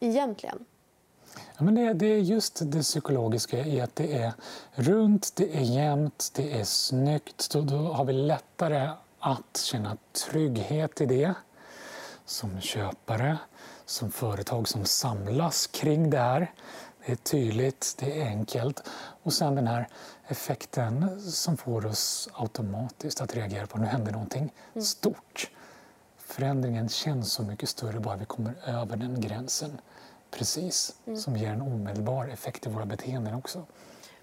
egentligen? 0.00 0.64
Ja, 1.36 1.64
men 1.64 1.74
det, 1.74 1.92
det, 1.92 2.06
är 2.06 2.18
just 2.18 2.60
det 2.64 2.82
psykologiska 2.82 3.66
i 3.66 3.80
att 3.80 3.96
det 3.96 4.18
är 4.18 4.32
runt, 4.72 5.36
det 5.36 5.56
är 5.56 5.62
jämnt, 5.62 6.30
det 6.34 6.60
är 6.60 6.64
snyggt. 6.64 7.50
Då, 7.52 7.60
då 7.60 7.76
har 7.76 8.04
vi 8.04 8.12
lättare 8.12 8.90
att 9.18 9.56
känna 9.56 9.96
trygghet 10.12 11.00
i 11.00 11.06
det 11.06 11.34
som 12.24 12.60
köpare, 12.60 13.38
som 13.86 14.10
företag 14.10 14.68
som 14.68 14.84
samlas 14.84 15.66
kring 15.66 16.10
det 16.10 16.18
här. 16.18 16.52
Det 17.06 17.12
är 17.12 17.16
tydligt, 17.16 17.94
det 17.98 18.22
är 18.22 18.26
enkelt. 18.26 18.88
Och 19.22 19.32
sen 19.32 19.54
den 19.54 19.66
här 19.66 19.88
effekten 20.26 21.20
som 21.20 21.56
får 21.56 21.86
oss 21.86 22.28
automatiskt 22.32 23.20
att 23.20 23.34
reagera 23.36 23.66
på 23.66 23.78
nu 23.78 23.86
händer 23.86 24.12
någonting 24.12 24.52
mm. 24.74 24.84
stort. 24.84 25.50
Förändringen 26.18 26.88
känns 26.88 27.32
så 27.32 27.42
mycket 27.42 27.68
större 27.68 28.00
bara 28.00 28.16
vi 28.16 28.24
kommer 28.24 28.54
över 28.66 28.96
den 28.96 29.20
gränsen 29.20 29.80
precis, 30.32 30.96
mm. 31.06 31.18
som 31.18 31.36
ger 31.36 31.48
en 31.48 31.62
omedelbar 31.62 32.28
effekt 32.28 32.66
i 32.66 32.70
våra 32.70 32.86
beteenden 32.86 33.34
också. 33.34 33.66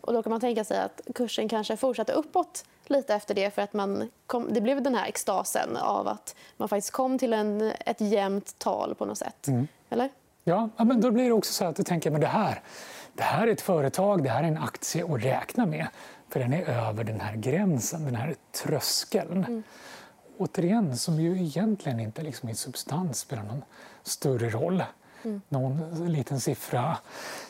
Och 0.02 0.13
då 0.13 0.24
kan 0.24 0.30
man 0.30 0.41
tänka 0.41 0.63
sig 0.63 0.80
att 0.80 1.02
kursen 1.15 1.50
kanske 1.50 1.78
fortsatte 1.78 2.13
uppåt 2.13 2.65
lite 2.86 3.15
efter 3.15 3.36
det 3.36 3.52
för 3.52 3.62
att 3.62 3.74
man 3.74 4.10
kom, 4.26 4.54
det 4.54 4.62
blev 4.62 4.82
den 4.82 4.95
här 4.95 5.08
extasen 5.08 5.78
av 5.78 6.08
att 6.08 6.36
man 6.58 6.69
faktiskt 6.69 6.91
kom 6.91 7.17
till 7.17 7.34
en, 7.34 7.74
ett 7.86 8.02
jämnt 8.02 8.60
tal 8.60 8.95
på 8.95 9.06
något 9.06 9.17
sätt. 9.17 9.48
Mm. 9.48 9.67
Eller? 9.89 10.10
Ja, 10.43 10.69
men 10.78 11.02
då 11.02 11.12
blir 11.12 11.26
det 11.26 11.32
också 11.32 11.54
så 11.54 11.65
att 11.65 11.76
du 11.76 11.84
tänker 11.84 12.12
men 12.12 12.22
det 12.22 12.28
här, 12.28 12.62
det 13.13 13.24
här 13.24 13.48
är 13.48 13.52
ett 13.52 13.62
företag, 13.62 14.24
det 14.24 14.30
här 14.30 14.43
är 14.43 14.48
en 14.48 14.58
aktie 14.58 15.13
att 15.13 15.24
räkna 15.24 15.65
med. 15.65 15.88
För 16.30 16.39
den 16.39 16.54
är 16.54 16.69
över 16.69 17.04
den 17.04 17.19
här 17.19 17.36
gränsen, 17.36 18.06
den 18.06 18.15
här 18.15 18.36
tröskeln. 18.63 19.43
Mm. 19.43 19.63
Återigen, 20.38 20.98
som 20.98 21.19
ju 21.19 21.43
egentligen 21.43 22.00
inte 22.00 22.22
liksom 22.22 22.50
i 22.50 22.56
substans 22.56 23.19
spelar 23.19 23.43
någon 23.43 23.63
större 24.04 24.50
roll. 24.50 24.84
Mm. 25.23 25.41
Någon 25.49 26.12
liten 26.12 26.39
siffra, 26.39 26.97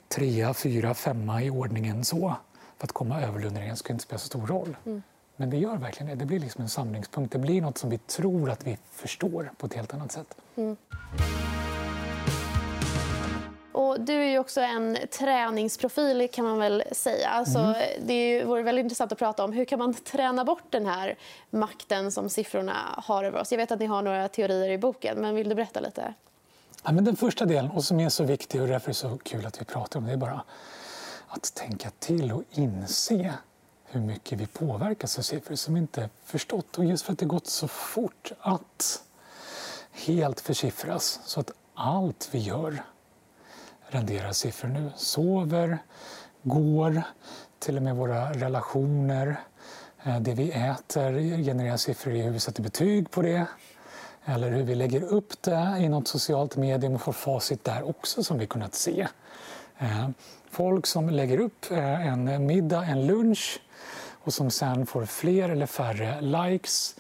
trea, 0.08 0.54
fyra, 0.54 0.94
femma 0.94 1.44
i 1.44 1.50
ordningen 1.50 2.06
så. 2.06 2.36
För 2.78 2.88
att 2.88 2.92
komma 2.92 3.22
över 3.22 3.40
lunderingen 3.40 3.76
ska 3.78 3.94
inte 3.94 4.04
spela 4.04 4.20
så 4.20 4.28
stor 4.28 4.48
roll. 4.48 4.78
Mm. 4.86 5.04
Men 5.36 5.50
det 5.50 5.58
gör 5.58 5.78
verkligen 5.78 6.10
det. 6.10 6.16
Det 6.16 6.26
blir 6.26 6.40
liksom 6.40 6.62
en 6.62 6.70
samlingspunkt. 6.70 7.34
Det 7.34 7.40
blir 7.40 7.62
något 7.62 7.78
som 7.78 7.90
vi 7.90 7.98
tror 7.98 8.50
att 8.50 8.68
vi 8.68 8.78
förstår 8.92 9.52
på 9.58 9.66
ett 9.66 9.74
helt 9.74 9.94
annat 9.94 10.12
sätt. 10.12 10.38
Mm. 10.56 10.78
Och 13.72 14.02
du 14.02 14.14
är 14.14 14.40
också 14.40 14.62
en 14.62 14.98
träningsprofil 15.12 16.30
kan 16.34 16.46
man 16.46 16.60
väl 16.60 16.84
säga. 16.92 17.30
Alltså, 17.30 17.60
mm. 17.60 17.76
Det 18.02 18.44
vore 18.44 18.62
väldigt 18.62 18.84
intressant 18.84 19.12
att 19.12 19.20
prata 19.20 19.44
om 19.44 19.54
hur 19.54 19.66
kan 19.66 19.80
man 19.80 19.94
träna 19.94 20.46
bort 20.46 20.64
den 20.70 20.86
här 20.86 21.16
makten 21.50 22.12
som 22.12 22.30
siffrorna 22.30 22.74
har 22.98 23.24
över 23.24 23.40
oss. 23.40 23.52
Jag 23.52 23.58
vet 23.58 23.72
att 23.72 23.80
ni 23.80 23.86
har 23.86 24.02
några 24.02 24.28
teorier 24.28 24.70
i 24.70 24.78
boken, 24.78 25.18
men 25.22 25.36
vill 25.36 25.50
du 25.50 25.56
berätta 25.56 25.80
lite? 25.80 26.14
Ja, 26.84 26.92
men 26.92 27.04
den 27.04 27.16
första 27.16 27.46
delen, 27.46 27.72
och 27.72 27.84
som 27.84 28.00
är 28.00 28.10
så 28.10 28.24
viktig 28.24 28.62
och 28.62 28.68
därför 28.68 28.88
är 28.88 28.90
det 28.90 28.94
så 28.94 29.18
kul 29.18 29.46
att 29.46 29.62
vi 29.62 29.66
pratar 29.66 30.00
om 30.00 30.06
det, 30.06 30.12
är 30.12 30.18
bara 30.18 30.44
att 31.28 31.54
tänka 31.54 31.90
till 32.00 32.32
och 32.32 32.44
inse 32.52 33.34
hur 33.86 34.02
mycket 34.02 34.40
vi 34.40 34.48
påverkas 34.48 35.18
av 35.18 35.22
siffror 35.22 35.56
som 35.56 35.74
vi 35.74 35.80
inte 35.80 36.10
förstått. 36.24 36.78
Och 36.78 36.86
just 36.86 37.06
för 37.06 37.14
att 37.14 37.20
det 37.20 37.26
gått 37.26 37.48
så 37.48 37.68
fort 37.68 38.32
att 38.40 39.04
helt 39.92 40.40
försiffras 40.40 41.20
så 41.26 41.40
att 41.40 41.52
allt 41.74 42.30
vi 42.32 42.40
gör 42.40 42.84
renderar 43.88 44.32
siffror 44.32 44.70
nu. 44.70 44.92
Sover, 44.96 45.78
går, 46.42 47.02
till 47.60 47.78
och 47.78 47.84
med 47.84 47.96
våra 47.96 48.34
relationer, 48.34 49.40
eh, 50.04 50.20
det 50.20 50.34
vi 50.34 50.52
äter 50.52 51.44
genererar 51.44 51.78
siffror 51.78 52.14
i 52.14 52.22
hur 52.22 52.32
vi 52.32 52.40
sätter 52.40 52.64
betyg 52.64 53.12
på 53.12 53.22
det 53.22 53.48
eller 54.30 54.52
hur 54.52 54.64
vi 54.64 54.76
lägger 54.76 55.04
upp 55.04 55.42
det 55.42 55.76
i 55.80 55.90
något 55.90 56.08
socialt 56.08 56.56
medium 56.56 56.96
och 56.96 57.02
får 57.02 57.14
facit 57.14 57.64
där 57.64 57.90
också 57.90 58.24
som 58.24 58.38
vi 58.38 58.48
kunnat 58.48 58.76
se. 58.76 59.08
Eh, 59.78 60.10
folk 60.50 60.86
som 60.86 61.10
lägger 61.10 61.40
upp 61.40 61.72
eh, 61.72 62.08
en 62.08 62.46
middag, 62.46 62.86
en 62.86 63.08
lunch 63.08 63.62
och 64.24 64.34
som 64.34 64.52
sen 64.52 64.86
får 64.86 65.06
fler 65.06 65.50
eller 65.50 65.66
färre 65.66 66.22
likes 66.22 66.96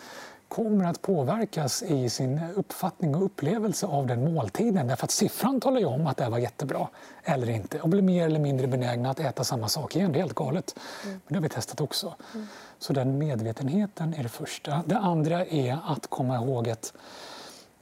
kommer 0.49 0.85
att 0.85 1.01
påverkas 1.01 1.83
i 1.83 2.09
sin 2.09 2.41
uppfattning 2.55 3.15
och 3.15 3.25
upplevelse 3.25 3.85
av 3.85 4.07
den 4.07 4.33
måltiden. 4.33 4.87
Därför 4.87 5.03
att 5.03 5.11
siffran 5.11 5.61
talar 5.61 5.79
ju 5.79 5.85
om 5.85 6.07
att 6.07 6.17
det 6.17 6.29
var 6.29 6.37
jättebra 6.37 6.87
eller 7.23 7.49
inte 7.49 7.81
och 7.81 7.89
blir 7.89 8.01
mer 8.01 8.25
eller 8.25 8.39
mindre 8.39 8.67
benägna 8.67 9.09
att 9.09 9.19
äta 9.19 9.43
samma 9.43 9.67
sak 9.69 9.95
igen. 9.95 10.11
Det 10.11 10.19
är 10.19 10.21
helt 10.21 10.35
galet. 10.35 10.75
Mm. 11.03 11.21
Men 11.25 11.33
det 11.33 11.35
har 11.35 11.41
vi 11.41 11.49
testat 11.49 11.81
också. 11.81 12.15
Mm. 12.33 12.47
Så 12.79 12.93
den 12.93 13.17
medvetenheten 13.17 14.13
är 14.13 14.23
det 14.23 14.29
första. 14.29 14.83
Det 14.85 14.97
andra 14.97 15.45
är 15.45 15.79
att 15.85 16.07
komma 16.07 16.35
ihåg 16.35 16.69
att 16.69 16.93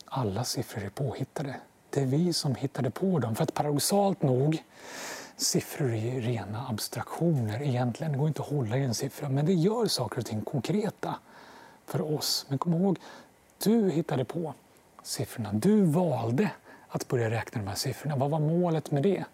alla 0.05 0.43
siffror 0.43 0.83
är 0.83 0.89
påhittade. 0.89 1.55
Det 1.89 2.01
är 2.01 2.05
vi 2.05 2.33
som 2.33 2.55
hittade 2.55 2.89
på 2.89 3.19
dem. 3.19 3.35
För 3.35 3.43
att 3.43 3.53
paradoxalt 3.53 4.21
nog, 4.21 4.63
siffror 5.35 5.93
är 5.93 6.21
rena 6.21 6.67
abstraktioner 6.69 7.61
egentligen. 7.61 8.11
Det 8.11 8.17
går 8.19 8.27
inte 8.27 8.41
att 8.41 8.49
hålla 8.49 8.77
i 8.77 8.83
en 8.83 8.93
siffra, 8.93 9.29
men 9.29 9.45
det 9.45 9.53
gör 9.53 9.85
saker 9.85 10.19
och 10.19 10.25
ting 10.25 10.41
konkreta 10.41 11.15
för 11.85 12.15
oss. 12.15 12.45
Men 12.49 12.57
kom 12.57 12.73
ihåg, 12.73 12.99
du 13.63 13.89
hittade 13.89 14.25
på 14.25 14.53
siffrorna. 15.03 15.53
Du 15.53 15.81
valde 15.81 16.51
att 16.87 17.07
börja 17.07 17.29
räkna 17.29 17.61
de 17.61 17.67
här 17.67 17.75
siffrorna. 17.75 18.15
Vad 18.15 18.29
var 18.29 18.39
målet 18.39 18.91
med 18.91 19.03
det? 19.03 19.25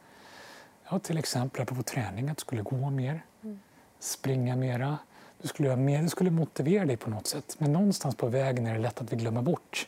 Ja, 0.89 0.99
till 0.99 1.17
exempel 1.17 1.61
apropå 1.61 1.83
träning, 1.83 2.29
att 2.29 2.37
du 2.37 2.41
skulle 2.41 2.61
gå 2.61 2.89
mer, 2.89 3.23
mm. 3.43 3.59
springa 3.99 4.55
mera. 4.55 4.97
Du 5.43 5.49
skulle 5.49 5.67
göra 5.67 5.77
mer, 5.77 6.01
det 6.01 6.09
skulle 6.09 6.31
motivera 6.31 6.85
dig 6.85 6.97
på 6.97 7.09
något 7.09 7.27
sätt. 7.27 7.55
Men 7.57 7.73
någonstans 7.73 8.15
på 8.15 8.27
vägen 8.27 8.67
är 8.67 8.73
det 8.73 8.79
lätt 8.79 9.01
att 9.01 9.13
vi 9.13 9.15
glömmer 9.15 9.41
bort 9.41 9.87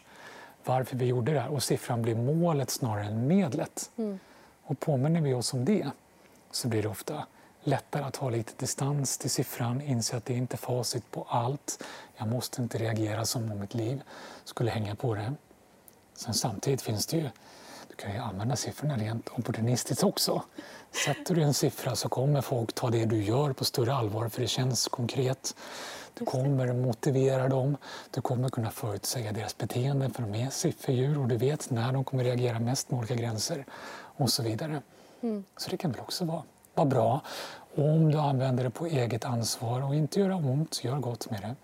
varför 0.63 0.97
vi 0.97 1.05
gjorde 1.05 1.33
det 1.33 1.39
här. 1.39 1.49
Och 1.49 1.63
siffran 1.63 2.01
blir 2.01 2.15
målet 2.15 2.69
snarare 2.69 3.05
än 3.05 3.27
medlet. 3.27 3.91
Mm. 3.97 4.19
Och 4.63 4.79
påminner 4.79 5.21
vi 5.21 5.33
oss 5.33 5.53
om 5.53 5.65
det 5.65 5.87
så 6.51 6.67
blir 6.67 6.81
det 6.81 6.87
ofta 6.87 7.25
lättare 7.63 8.03
att 8.03 8.15
ha 8.15 8.29
lite 8.29 8.53
distans 8.57 9.17
till 9.17 9.29
siffran, 9.29 9.81
inse 9.81 10.17
att 10.17 10.25
det 10.25 10.33
inte 10.33 10.55
är 10.55 10.57
facit 10.57 11.11
på 11.11 11.25
allt. 11.29 11.83
Jag 12.17 12.27
måste 12.27 12.61
inte 12.61 12.77
reagera 12.77 13.25
som 13.25 13.51
om 13.51 13.59
mitt 13.59 13.73
liv 13.73 14.01
skulle 14.43 14.71
hänga 14.71 14.95
på 14.95 15.15
det. 15.15 15.33
Sen 16.13 16.33
samtidigt 16.33 16.81
finns 16.81 17.07
det 17.07 17.17
ju, 17.17 17.29
du 17.97 18.03
kan 18.03 18.13
ju 18.13 18.19
använda 18.19 18.55
siffrorna 18.55 18.97
rent 18.97 19.29
opportunistiskt 19.37 20.03
också. 20.03 20.41
Sätter 21.05 21.35
du 21.35 21.41
en 21.41 21.53
siffra 21.53 21.95
så 21.95 22.09
kommer 22.09 22.41
folk 22.41 22.73
ta 22.73 22.89
det 22.89 23.05
du 23.05 23.23
gör 23.23 23.53
på 23.53 23.65
större 23.65 23.93
allvar 23.93 24.29
för 24.29 24.41
det 24.41 24.47
känns 24.47 24.87
konkret. 24.87 25.55
Du 26.13 26.25
kommer 26.25 26.73
motivera 26.73 27.49
dem, 27.49 27.77
du 28.11 28.21
kommer 28.21 28.49
kunna 28.49 28.71
förutsäga 28.71 29.31
deras 29.31 29.57
beteende 29.57 30.09
för 30.09 30.21
de 30.21 30.35
är 30.35 30.49
sifferdjur 30.49 31.19
och 31.19 31.27
du 31.27 31.37
vet 31.37 31.69
när 31.69 31.91
de 31.91 32.03
kommer 32.03 32.23
reagera 32.23 32.59
mest 32.59 32.91
med 32.91 32.97
olika 32.97 33.15
gränser 33.15 33.65
och 34.17 34.29
så 34.29 34.43
vidare. 34.43 34.81
Mm. 35.21 35.43
Så 35.57 35.69
det 35.69 35.77
kan 35.77 35.91
väl 35.91 36.01
också 36.01 36.25
vara, 36.25 36.43
vara 36.73 36.87
bra 36.87 37.21
om 37.75 38.11
du 38.11 38.17
använder 38.17 38.63
det 38.63 38.69
på 38.69 38.85
eget 38.85 39.25
ansvar 39.25 39.83
och 39.83 39.95
inte 39.95 40.19
göra 40.19 40.35
ont, 40.35 40.83
gör 40.83 40.97
gott 40.97 41.29
med 41.29 41.41
det. 41.41 41.55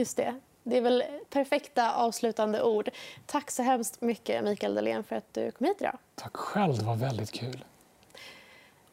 Just 0.00 0.16
det. 0.16 0.40
Det 0.66 0.76
är 0.76 0.80
väl 0.80 1.04
perfekta 1.30 1.94
avslutande 1.94 2.62
ord. 2.62 2.90
Tack 3.26 3.50
så 3.50 3.62
hemskt 3.62 4.00
mycket 4.00 4.44
Mikael 4.44 4.74
Dahlén 4.74 5.04
för 5.04 5.16
att 5.16 5.34
du 5.34 5.50
kom 5.50 5.66
hit 5.66 5.76
idag. 5.80 5.98
Tack 6.14 6.36
själv, 6.36 6.78
det 6.78 6.84
var 6.84 6.96
väldigt 6.96 7.32
kul. 7.32 7.64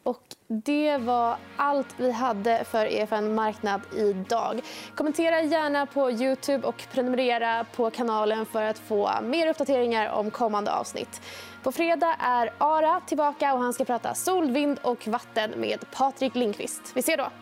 Och 0.02 0.22
det 0.46 0.96
var 0.98 1.36
allt 1.56 1.94
vi 1.96 2.10
hade 2.10 2.64
för 2.64 2.86
EFN 2.86 3.34
Marknad 3.34 3.80
idag. 3.96 4.60
Kommentera 4.96 5.42
gärna 5.42 5.86
på 5.86 6.10
Youtube 6.10 6.66
och 6.66 6.86
prenumerera 6.92 7.66
på 7.76 7.90
kanalen 7.90 8.46
för 8.46 8.62
att 8.62 8.78
få 8.78 9.10
mer 9.22 9.46
uppdateringar 9.46 10.12
om 10.12 10.30
kommande 10.30 10.72
avsnitt. 10.72 11.22
På 11.62 11.72
fredag 11.72 12.16
är 12.20 12.52
Ara 12.58 13.00
tillbaka 13.06 13.54
och 13.54 13.60
han 13.60 13.72
ska 13.72 13.84
prata 13.84 14.14
sol, 14.14 14.50
vind 14.50 14.78
och 14.82 15.08
vatten 15.08 15.50
med 15.56 15.84
Patrik 15.92 16.34
Lindqvist. 16.34 16.92
Vi 16.94 17.02
ser 17.02 17.16
då! 17.16 17.41